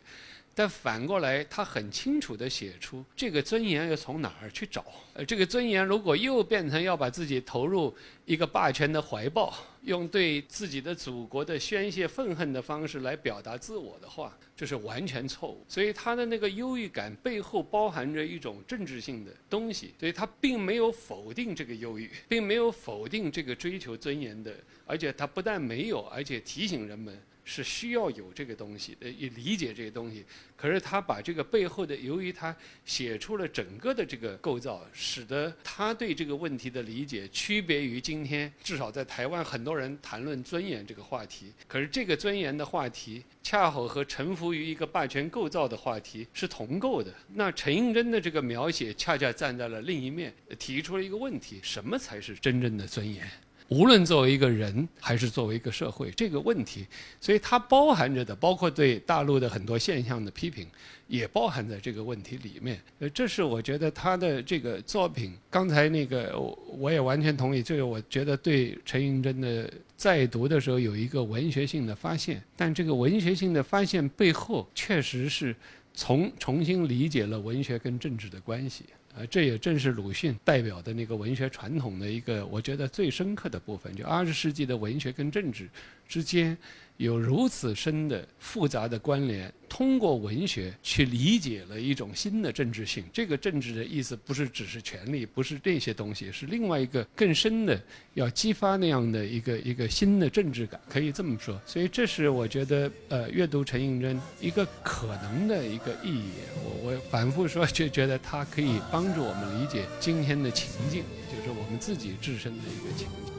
[0.61, 4.85] 但反过来，他很清楚地写出这个尊严要从哪儿去找。
[5.15, 7.91] 呃，这个尊严如果又变成要把自己投入
[8.25, 9.51] 一个霸权的怀抱，
[9.85, 15.65] 用对自己的祖国的宣泄愤恨的方式来表达自我的话，这是完全错误。
[15.67, 24.53] 所以他的那个忧郁感背后包含着一种政治性的东西，所以他并没有否定这个忧郁，并没有否定这个追求尊严的，
[24.85, 27.19] 而且他不但没有，而且提醒人们。
[27.43, 30.23] 是需要有这个东西，呃，也理解这个东西。
[30.55, 41.51] 可是他把这个背后的，由于他写出了整个的这个构造，使得他对这个问题的理解区别于今天至少在台湾很多人谈论尊严这个话题。
[41.67, 47.11] 可是这个尊严的话题，恰好和臣服于一个霸权构造的话题是同构的。
[47.33, 53.27] 那陈应真的这个描写，恰恰站在了另一面，提出了一个问题：什么才是真正的尊严？
[53.71, 56.85] 无论作为一个人还是作为一个社会，这个问题，
[57.21, 60.67] 所以它包含着的，包括对大陆的很多现象的批评，
[61.07, 62.77] 也包含在这个问题里面。
[62.99, 65.33] 呃，这是我觉得他的这个作品。
[65.49, 66.37] 刚才那个，
[66.77, 67.63] 我也完全同意。
[67.63, 75.55] 这个我觉得对陈寅真的在读的时候有一个文学性的发现，但这个文学性的发现背后，确实是
[75.93, 78.83] 从重新理解了文学跟政治的关系。
[79.13, 85.69] 呃，这也正是鲁迅代表的那个文学传统的一个，我觉得最深刻的部分，就二十世纪的文学跟政治
[86.07, 86.57] 之间
[87.01, 89.51] 有如此深的复杂的关联。
[89.67, 97.81] 通过文学去理解了一种新的政治性，这个政治的意思不是只是权力，不是这些东西，是另外一个更深的，
[98.13, 101.59] 要激发那样的一个一个新的政治感，可以这么说。
[101.65, 106.31] 所以这是我觉得，呃，阅读陈应真一个可能的一个意义。
[106.65, 113.30] 我我反复说，就觉得它可以帮助我们理解今天的情境，就是我们自己自身的一个情境。